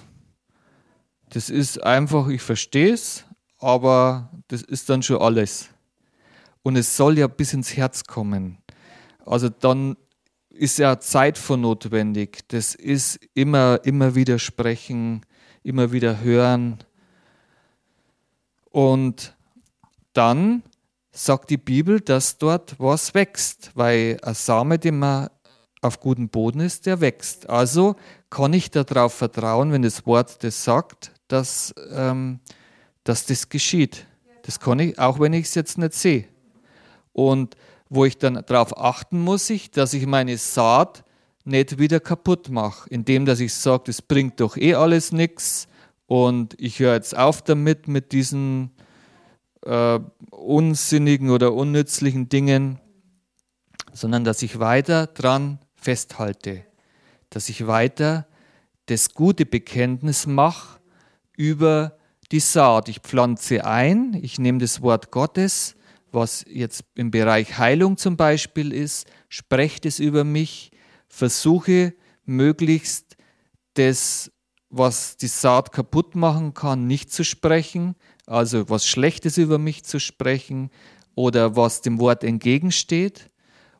Das 1.29 1.49
ist 1.49 1.83
einfach, 1.83 2.29
ich 2.29 2.41
verstehe 2.41 2.93
es, 2.93 3.25
aber 3.59 4.31
das 4.47 4.61
ist 4.61 4.89
dann 4.89 5.03
schon 5.03 5.21
alles. 5.21 5.67
Und 6.63 6.77
es 6.77 6.95
soll 6.95 7.17
ja 7.17 7.27
bis 7.27 7.51
ins 7.51 7.75
Herz 7.75 8.05
kommen. 8.05 8.59
Also 9.25 9.49
dann 9.49 9.97
ist 10.49 10.79
ja 10.79 10.97
Zeit 11.01 11.37
für 11.37 11.57
notwendig. 11.57 12.47
Das 12.47 12.73
ist 12.73 13.19
immer, 13.33 13.81
immer 13.83 14.15
wieder 14.15 14.39
sprechen, 14.39 15.25
immer 15.61 15.91
wieder 15.91 16.21
hören. 16.21 16.77
Und 18.71 19.35
dann 20.13 20.63
sagt 21.11 21.49
die 21.49 21.57
Bibel, 21.57 21.99
dass 21.99 22.37
dort 22.37 22.79
was 22.79 23.13
wächst, 23.13 23.71
weil 23.75 24.17
ein 24.21 24.35
Same, 24.35 24.79
den 24.79 24.99
man 24.99 25.29
auf 25.81 25.99
gutem 25.99 26.29
Boden 26.29 26.59
ist, 26.59 26.85
der 26.85 27.01
wächst. 27.01 27.49
Also 27.49 27.95
kann 28.29 28.53
ich 28.53 28.71
darauf 28.71 29.13
vertrauen, 29.13 29.71
wenn 29.71 29.81
das 29.81 30.05
Wort 30.05 30.43
das 30.43 30.63
sagt, 30.63 31.11
dass, 31.27 31.73
ähm, 31.91 32.39
dass 33.03 33.25
das 33.25 33.49
geschieht. 33.49 34.05
Das 34.43 34.59
kann 34.59 34.79
ich, 34.79 34.97
auch 34.97 35.19
wenn 35.19 35.33
ich 35.33 35.45
es 35.45 35.55
jetzt 35.55 35.77
nicht 35.77 35.93
sehe. 35.93 36.25
Und 37.13 37.55
wo 37.89 38.05
ich 38.05 38.17
dann 38.17 38.43
darauf 38.45 38.77
achten 38.77 39.19
muss, 39.19 39.49
ich, 39.49 39.71
dass 39.71 39.93
ich 39.93 40.05
meine 40.05 40.37
Saat 40.37 41.03
nicht 41.45 41.79
wieder 41.79 41.99
kaputt 41.99 42.49
mache, 42.49 42.89
indem 42.89 43.25
dass 43.25 43.39
ich 43.39 43.53
sage, 43.53 43.83
das 43.87 44.01
bringt 44.01 44.39
doch 44.39 44.57
eh 44.57 44.75
alles 44.75 45.11
nichts 45.11 45.67
und 46.05 46.55
ich 46.59 46.79
höre 46.79 46.95
jetzt 46.95 47.17
auf 47.17 47.41
damit 47.41 47.87
mit 47.87 48.11
diesen 48.11 48.71
äh, 49.65 49.99
unsinnigen 50.29 51.29
oder 51.29 51.53
unnützlichen 51.53 52.27
Dingen, 52.29 52.79
sondern 53.93 54.23
dass 54.25 54.41
ich 54.41 54.59
weiter 54.59 55.07
dran 55.07 55.59
festhalte, 55.87 56.65
dass 57.29 57.49
ich 57.49 57.67
weiter 57.67 58.27
das 58.87 59.13
gute 59.13 59.45
Bekenntnis 59.45 60.27
mache 60.27 60.79
über 61.35 61.97
die 62.31 62.39
Saat. 62.39 62.89
Ich 62.89 62.99
pflanze 62.99 63.65
ein, 63.65 64.17
ich 64.21 64.39
nehme 64.39 64.59
das 64.59 64.81
Wort 64.81 65.11
Gottes 65.11 65.77
was 66.11 66.45
jetzt 66.49 66.83
im 66.95 67.11
Bereich 67.11 67.57
Heilung 67.57 67.97
zum 67.97 68.17
Beispiel 68.17 68.73
ist, 68.73 69.07
sprecht 69.29 69.85
es 69.85 69.99
über 69.99 70.23
mich, 70.23 70.71
versuche 71.07 71.93
möglichst 72.25 73.17
das, 73.75 74.31
was 74.69 75.17
die 75.17 75.27
Saat 75.27 75.71
kaputt 75.71 76.15
machen 76.15 76.53
kann, 76.53 76.87
nicht 76.87 77.11
zu 77.11 77.23
sprechen, 77.23 77.95
also 78.25 78.69
was 78.69 78.87
Schlechtes 78.87 79.37
über 79.37 79.57
mich 79.57 79.85
zu 79.85 79.99
sprechen 79.99 80.71
oder 81.15 81.55
was 81.55 81.81
dem 81.81 81.99
Wort 81.99 82.23
entgegensteht 82.23 83.29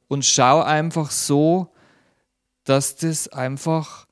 und 0.07 0.23
schau 0.23 0.61
einfach 0.61 1.11
so, 1.11 1.73
dass 2.67 2.97
das 2.97 3.29
einfach 3.29 4.07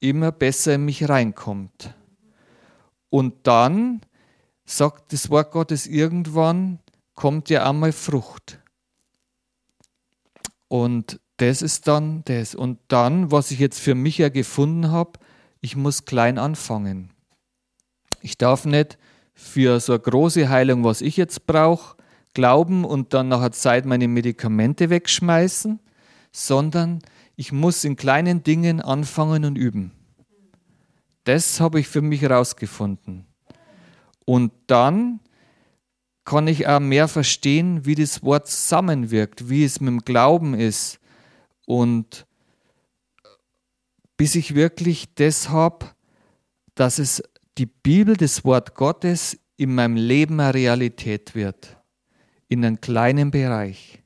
immer 0.00 0.32
besser 0.32 0.74
in 0.74 0.84
mich 0.84 1.08
reinkommt. 1.08 1.94
Und 3.08 3.46
dann 3.46 4.00
sagt 4.64 5.12
das 5.12 5.30
Wort 5.30 5.52
Gottes 5.52 5.86
irgendwann, 5.86 6.80
kommt 7.14 7.50
ja 7.50 7.68
einmal 7.68 7.92
Frucht. 7.92 8.58
Und 10.66 11.20
das 11.36 11.62
ist 11.62 11.86
dann 11.86 12.24
das. 12.24 12.56
Und 12.56 12.80
dann, 12.88 13.30
was 13.30 13.52
ich 13.52 13.60
jetzt 13.60 13.78
für 13.78 13.94
mich 13.94 14.18
ja 14.18 14.28
gefunden 14.28 14.90
habe, 14.90 15.20
ich 15.60 15.76
muss 15.76 16.04
klein 16.04 16.38
anfangen. 16.38 17.10
Ich 18.22 18.38
darf 18.38 18.64
nicht 18.64 18.98
für 19.34 19.78
so 19.78 19.92
eine 19.92 20.00
große 20.00 20.48
Heilung, 20.48 20.82
was 20.82 21.00
ich 21.00 21.16
jetzt 21.16 21.46
brauche, 21.46 21.96
glauben 22.34 22.84
und 22.84 23.14
dann 23.14 23.28
nach 23.28 23.40
einer 23.40 23.52
Zeit 23.52 23.86
meine 23.86 24.08
Medikamente 24.08 24.90
wegschmeißen, 24.90 25.78
sondern 26.32 27.02
ich 27.36 27.52
muss 27.52 27.84
in 27.84 27.96
kleinen 27.96 28.42
Dingen 28.42 28.80
anfangen 28.80 29.44
und 29.44 29.56
üben. 29.56 29.92
Das 31.24 31.60
habe 31.60 31.80
ich 31.80 31.88
für 31.88 32.02
mich 32.02 32.22
herausgefunden. 32.22 33.26
Und 34.24 34.52
dann 34.66 35.20
kann 36.24 36.46
ich 36.46 36.68
auch 36.68 36.80
mehr 36.80 37.08
verstehen, 37.08 37.84
wie 37.84 37.94
das 37.94 38.22
Wort 38.22 38.48
zusammenwirkt, 38.48 39.48
wie 39.48 39.64
es 39.64 39.80
mit 39.80 39.88
dem 39.88 40.00
Glauben 40.00 40.54
ist. 40.54 41.00
Und 41.66 42.26
bis 44.16 44.34
ich 44.34 44.54
wirklich 44.54 45.14
das 45.14 45.48
habe, 45.48 45.86
dass 46.74 46.98
es 46.98 47.22
die 47.58 47.66
Bibel, 47.66 48.16
das 48.16 48.44
Wort 48.44 48.74
Gottes, 48.74 49.38
in 49.56 49.74
meinem 49.74 49.96
Leben 49.96 50.40
eine 50.40 50.54
Realität 50.54 51.34
wird. 51.34 51.76
in 52.52 52.64
einem 52.66 52.82
kleinen 52.82 53.30
Bereich. 53.30 54.02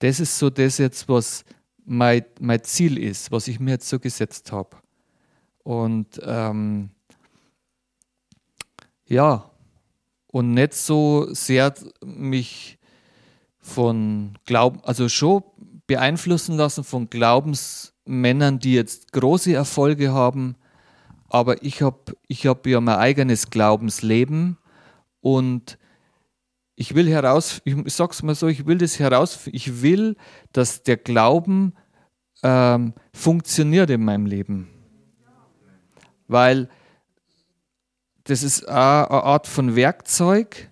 Das 0.00 0.18
ist 0.18 0.36
so 0.36 0.50
das 0.50 0.78
jetzt, 0.78 1.08
was 1.08 1.44
mein, 1.84 2.24
mein 2.40 2.62
Ziel 2.62 2.98
ist, 2.98 3.32
was 3.32 3.48
ich 3.48 3.60
mir 3.60 3.72
jetzt 3.72 3.88
so 3.88 3.98
gesetzt 3.98 4.52
habe. 4.52 4.76
Und 5.62 6.20
ähm, 6.24 6.90
ja, 9.06 9.50
und 10.26 10.54
nicht 10.54 10.74
so 10.74 11.32
sehr 11.32 11.74
mich 12.04 12.78
von 13.58 14.38
Glauben, 14.46 14.80
also 14.82 15.08
schon 15.08 15.42
beeinflussen 15.86 16.56
lassen 16.56 16.84
von 16.84 17.10
Glaubensmännern, 17.10 18.58
die 18.58 18.74
jetzt 18.74 19.12
große 19.12 19.52
Erfolge 19.52 20.12
haben. 20.12 20.56
Aber 21.28 21.62
ich 21.62 21.82
habe 21.82 22.16
ich 22.28 22.46
hab 22.46 22.66
ja 22.66 22.80
mein 22.80 22.96
eigenes 22.96 23.50
Glaubensleben 23.50 24.58
und 25.20 25.78
ich 26.74 26.94
will 26.94 27.08
heraus, 27.08 27.60
ich 27.64 27.76
sag's 27.94 28.22
mal 28.22 28.34
so, 28.34 28.48
ich 28.48 28.66
will 28.66 28.78
das 28.78 28.98
heraus, 28.98 29.48
ich 29.52 29.82
will, 29.82 30.16
dass 30.52 30.82
der 30.82 30.96
Glauben 30.96 31.74
ähm, 32.42 32.94
funktioniert 33.12 33.90
in 33.90 34.04
meinem 34.04 34.26
Leben. 34.26 34.68
Weil 36.28 36.68
das 38.24 38.42
ist 38.42 38.68
eine 38.68 39.10
Art 39.10 39.46
von 39.46 39.76
Werkzeug, 39.76 40.70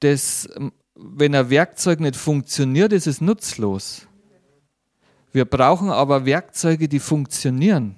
das, 0.00 0.48
wenn 0.94 1.34
ein 1.34 1.50
Werkzeug 1.50 2.00
nicht 2.00 2.16
funktioniert, 2.16 2.92
ist 2.92 3.06
es 3.06 3.20
nutzlos. 3.20 4.06
Wir 5.32 5.44
brauchen 5.44 5.90
aber 5.90 6.24
Werkzeuge, 6.24 6.88
die 6.88 6.98
funktionieren. 6.98 7.96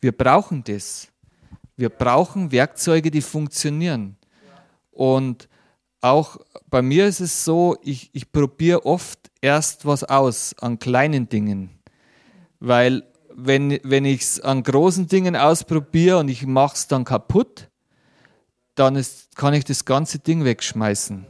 Wir 0.00 0.12
brauchen 0.12 0.64
das. 0.64 1.08
Wir 1.76 1.88
brauchen 1.88 2.50
Werkzeuge, 2.50 3.10
die 3.10 3.20
funktionieren. 3.20 4.16
Und 4.90 5.48
auch 6.00 6.38
bei 6.70 6.82
mir 6.82 7.06
ist 7.06 7.20
es 7.20 7.44
so, 7.44 7.76
ich, 7.82 8.10
ich 8.12 8.30
probiere 8.30 8.86
oft 8.86 9.18
erst 9.40 9.86
was 9.86 10.04
aus 10.04 10.54
an 10.60 10.78
kleinen 10.78 11.28
Dingen. 11.28 11.70
Weil 12.60 13.04
wenn, 13.34 13.78
wenn 13.82 14.04
ich 14.04 14.22
es 14.22 14.40
an 14.40 14.62
großen 14.62 15.06
Dingen 15.06 15.36
ausprobiere 15.36 16.18
und 16.18 16.28
ich 16.28 16.46
mache 16.46 16.74
es 16.74 16.88
dann 16.88 17.04
kaputt, 17.04 17.68
dann 18.74 18.96
ist, 18.96 19.36
kann 19.36 19.54
ich 19.54 19.64
das 19.64 19.84
ganze 19.84 20.18
Ding 20.18 20.44
wegschmeißen. 20.44 21.26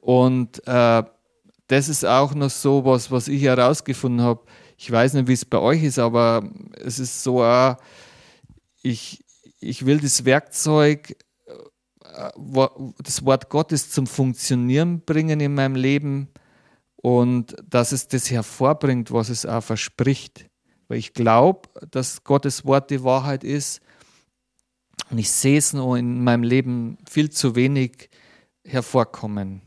Und 0.00 0.66
äh, 0.66 1.02
das 1.68 1.88
ist 1.88 2.04
auch 2.04 2.34
noch 2.34 2.50
so 2.50 2.84
was, 2.84 3.10
was 3.10 3.28
ich 3.28 3.42
herausgefunden 3.42 4.24
habe. 4.24 4.42
Ich 4.76 4.90
weiß 4.90 5.14
nicht, 5.14 5.26
wie 5.26 5.32
es 5.32 5.44
bei 5.44 5.58
euch 5.58 5.82
ist, 5.82 5.98
aber 5.98 6.48
es 6.80 6.98
ist 6.98 7.22
so, 7.22 7.42
äh, 7.42 7.74
ich, 8.82 9.24
ich 9.58 9.86
will 9.86 9.98
das 9.98 10.24
Werkzeug, 10.24 11.16
das 13.02 13.24
Wort 13.24 13.48
Gottes 13.48 13.90
zum 13.90 14.06
Funktionieren 14.06 15.00
bringen 15.00 15.40
in 15.40 15.54
meinem 15.54 15.76
Leben 15.76 16.28
und 16.96 17.56
dass 17.68 17.92
es 17.92 18.08
das 18.08 18.30
hervorbringt, 18.30 19.12
was 19.12 19.28
es 19.28 19.46
auch 19.46 19.62
verspricht. 19.62 20.48
Weil 20.88 20.98
ich 20.98 21.14
glaube, 21.14 21.68
dass 21.90 22.24
Gottes 22.24 22.64
Wort 22.64 22.90
die 22.90 23.02
Wahrheit 23.02 23.44
ist 23.44 23.80
und 25.10 25.18
ich 25.18 25.30
sehe 25.30 25.58
es 25.58 25.72
nur 25.72 25.96
in 25.96 26.24
meinem 26.24 26.42
Leben 26.42 26.98
viel 27.08 27.30
zu 27.30 27.54
wenig 27.54 28.10
hervorkommen. 28.64 29.62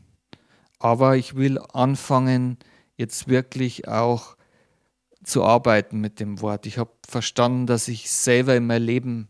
Aber 0.78 1.16
ich 1.16 1.34
will 1.36 1.58
anfangen, 1.72 2.58
jetzt 2.96 3.28
wirklich 3.28 3.88
auch 3.88 4.36
zu 5.24 5.44
arbeiten 5.44 6.00
mit 6.00 6.20
dem 6.20 6.40
Wort. 6.40 6.66
Ich 6.66 6.78
habe 6.78 6.90
verstanden, 7.06 7.66
dass 7.66 7.88
ich 7.88 8.10
selber 8.10 8.56
in 8.56 8.66
mein 8.66 8.82
Leben, 8.82 9.29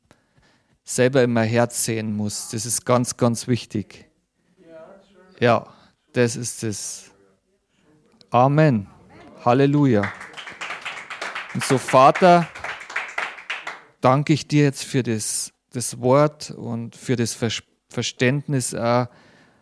selber 0.84 1.22
in 1.22 1.32
mein 1.32 1.48
Herz 1.48 1.84
sehen 1.84 2.14
muss. 2.16 2.48
Das 2.50 2.66
ist 2.66 2.84
ganz, 2.84 3.16
ganz 3.16 3.46
wichtig. 3.46 4.06
Ja, 5.38 5.66
das 6.12 6.36
ist 6.36 6.62
es. 6.64 7.10
Amen. 8.30 8.86
Halleluja. 9.44 10.12
Und 11.54 11.64
so, 11.64 11.78
Vater, 11.78 12.48
danke 14.00 14.32
ich 14.32 14.46
dir 14.46 14.64
jetzt 14.64 14.84
für 14.84 15.02
das 15.02 15.52
das 15.70 16.00
Wort 16.00 16.50
und 16.50 16.96
für 16.96 17.16
das 17.16 17.36
Verständnis 17.88 18.74
auch. 18.74 19.06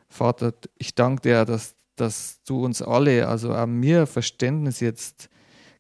Vater, 0.09 0.55
ich 0.79 0.95
danke 0.95 1.23
dir, 1.23 1.45
dass, 1.45 1.75
dass 1.97 2.41
du 2.47 2.65
uns 2.65 2.83
alle, 2.83 3.29
also 3.29 3.55
auch 3.55 3.67
mir 3.67 4.07
Verständnis 4.07 4.81
jetzt 4.81 5.29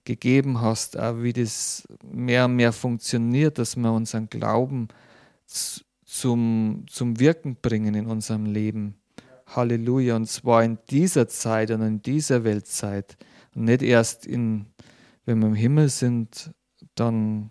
gegeben 0.05 0.61
hast, 0.61 0.99
auch 0.99 1.23
wie 1.23 1.33
das 1.33 1.87
mehr 2.03 2.45
und 2.45 2.57
mehr 2.57 2.73
funktioniert, 2.73 3.59
dass 3.59 3.77
wir 3.77 3.93
unseren 3.93 4.29
Glauben 4.29 4.89
zum, 6.05 6.85
zum 6.89 7.19
Wirken 7.21 7.57
bringen 7.57 7.95
in 7.95 8.07
unserem 8.07 8.47
Leben. 8.47 8.95
Halleluja. 9.47 10.17
Und 10.17 10.27
zwar 10.27 10.63
in 10.65 10.79
dieser 10.91 11.29
Zeit 11.29 11.71
und 11.71 11.83
in 11.83 12.03
dieser 12.03 12.45
Weltzeit. 12.45 13.17
Und 13.55 13.65
nicht 13.65 13.83
erst 13.83 14.27
in, 14.27 14.67
wenn 15.25 15.41
wir 15.41 15.49
im 15.49 15.55
Himmel 15.55 15.89
sind, 15.89 16.53
dann 16.95 17.51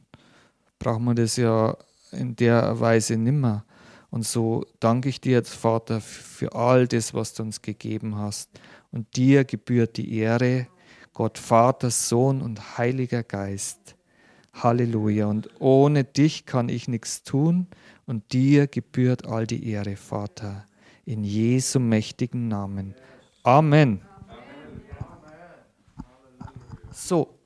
braucht 0.80 1.02
man 1.02 1.16
das 1.16 1.38
ja 1.38 1.76
in 2.12 2.36
der 2.36 2.80
Weise 2.80 3.18
nimmer. 3.18 3.66
Und 4.10 4.26
so 4.26 4.64
danke 4.80 5.10
ich 5.10 5.20
dir 5.20 5.34
jetzt, 5.34 5.54
Vater, 5.54 6.00
für 6.00 6.56
all 6.56 6.88
das, 6.88 7.14
was 7.14 7.34
du 7.34 7.44
uns 7.44 7.62
gegeben 7.62 8.16
hast. 8.16 8.50
Und 8.92 9.18
dir 9.18 9.44
gebührt 9.44 9.98
die 9.98 10.18
Ehre, 10.18 10.68
Gott, 11.14 11.38
Vater, 11.38 11.92
Sohn 11.92 12.42
und 12.42 12.78
Heiliger 12.78 13.24
Geist. 13.24 13.96
Halleluja. 14.54 15.28
Und 15.28 15.50
ohne 15.60 16.04
dich 16.04 16.46
kann 16.46 16.70
ich 16.70 16.88
nichts 16.88 17.24
tun. 17.24 17.68
Und 18.08 18.34
dir 18.34 18.66
gebührt 18.66 19.28
all 19.28 19.46
die 19.46 19.70
Ehre, 19.70 19.96
Vater. 19.96 20.66
In 21.06 21.24
Jesu 21.24 21.80
mächtigen 21.80 22.48
Namen. 22.48 22.96
Amen. 23.44 24.02
So, 26.92 27.38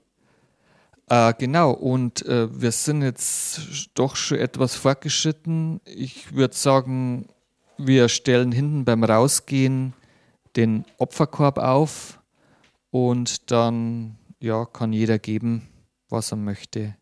äh, 1.11 1.33
genau, 1.37 1.71
und 1.71 2.25
äh, 2.25 2.47
wir 2.61 2.71
sind 2.71 3.01
jetzt 3.01 3.89
doch 3.95 4.15
schon 4.15 4.37
etwas 4.37 4.75
fortgeschritten. 4.75 5.81
Ich 5.83 6.33
würde 6.33 6.55
sagen, 6.55 7.27
wir 7.77 8.07
stellen 8.07 8.53
hinten 8.53 8.85
beim 8.85 9.03
Rausgehen 9.03 9.93
den 10.55 10.85
Opferkorb 10.97 11.57
auf 11.57 12.21
und 12.91 13.51
dann 13.51 14.17
ja, 14.39 14.63
kann 14.63 14.93
jeder 14.93 15.19
geben, 15.19 15.67
was 16.07 16.31
er 16.31 16.37
möchte. 16.37 16.95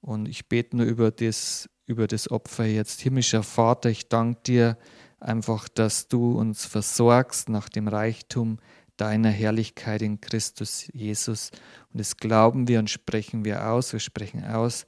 Und 0.00 0.28
ich 0.28 0.48
bete 0.48 0.76
nur 0.76 0.86
über 0.86 1.10
das, 1.10 1.68
über 1.86 2.06
das 2.06 2.30
Opfer 2.30 2.64
jetzt. 2.64 3.00
Himmlischer 3.00 3.42
Vater, 3.42 3.90
ich 3.90 4.08
danke 4.08 4.40
dir 4.46 4.78
einfach, 5.20 5.68
dass 5.68 6.08
du 6.08 6.38
uns 6.38 6.64
versorgst 6.64 7.48
nach 7.48 7.68
dem 7.68 7.88
Reichtum 7.88 8.58
deiner 8.96 9.30
Herrlichkeit 9.30 10.02
in 10.02 10.20
Christus 10.20 10.88
Jesus. 10.92 11.50
Und 11.92 12.00
das 12.00 12.16
glauben 12.16 12.68
wir 12.68 12.78
und 12.78 12.90
sprechen 12.90 13.44
wir 13.44 13.68
aus. 13.68 13.92
Wir 13.92 14.00
sprechen 14.00 14.44
aus, 14.44 14.86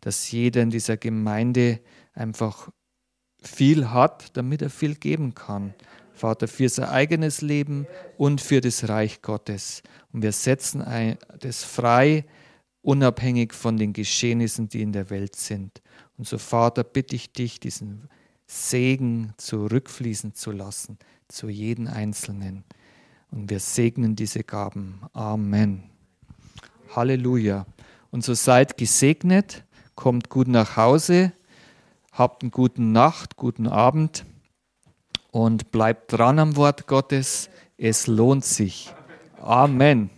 dass 0.00 0.30
jeder 0.30 0.62
in 0.62 0.70
dieser 0.70 0.96
Gemeinde 0.96 1.80
einfach 2.12 2.68
viel 3.42 3.90
hat, 3.90 4.36
damit 4.36 4.62
er 4.62 4.70
viel 4.70 4.94
geben 4.94 5.34
kann. 5.34 5.74
Vater, 6.12 6.46
für 6.46 6.68
sein 6.68 6.88
eigenes 6.88 7.40
Leben 7.40 7.86
und 8.16 8.40
für 8.40 8.60
das 8.60 8.88
Reich 8.88 9.22
Gottes. 9.22 9.82
Und 10.12 10.22
wir 10.22 10.32
setzen 10.32 11.16
das 11.40 11.64
frei, 11.64 12.24
unabhängig 12.82 13.54
von 13.54 13.76
den 13.76 13.92
Geschehnissen, 13.92 14.68
die 14.68 14.82
in 14.82 14.92
der 14.92 15.10
Welt 15.10 15.36
sind. 15.36 15.80
Und 16.18 16.26
so, 16.26 16.38
Vater, 16.38 16.84
bitte 16.84 17.16
ich 17.16 17.32
dich, 17.32 17.60
diesen 17.60 18.08
Segen 18.46 19.32
zurückfließen 19.38 20.34
zu 20.34 20.52
lassen 20.52 20.98
zu 21.28 21.48
jedem 21.48 21.86
Einzelnen. 21.86 22.64
Und 23.30 23.48
wir 23.48 23.60
segnen 23.60 24.14
diese 24.14 24.44
Gaben. 24.44 25.00
Amen. 25.14 25.84
Halleluja. 26.94 27.66
Und 28.10 28.22
so 28.22 28.34
seid 28.34 28.76
gesegnet, 28.76 29.64
kommt 29.94 30.28
gut 30.28 30.48
nach 30.48 30.76
Hause, 30.76 31.32
habt 32.12 32.42
einen 32.42 32.50
guten 32.50 32.92
Nacht, 32.92 33.36
guten 33.36 33.66
Abend 33.66 34.26
und 35.30 35.70
bleibt 35.70 36.12
dran 36.12 36.38
am 36.38 36.56
Wort 36.56 36.86
Gottes. 36.86 37.48
Es 37.78 38.06
lohnt 38.06 38.44
sich. 38.44 38.92
Amen. 39.40 40.10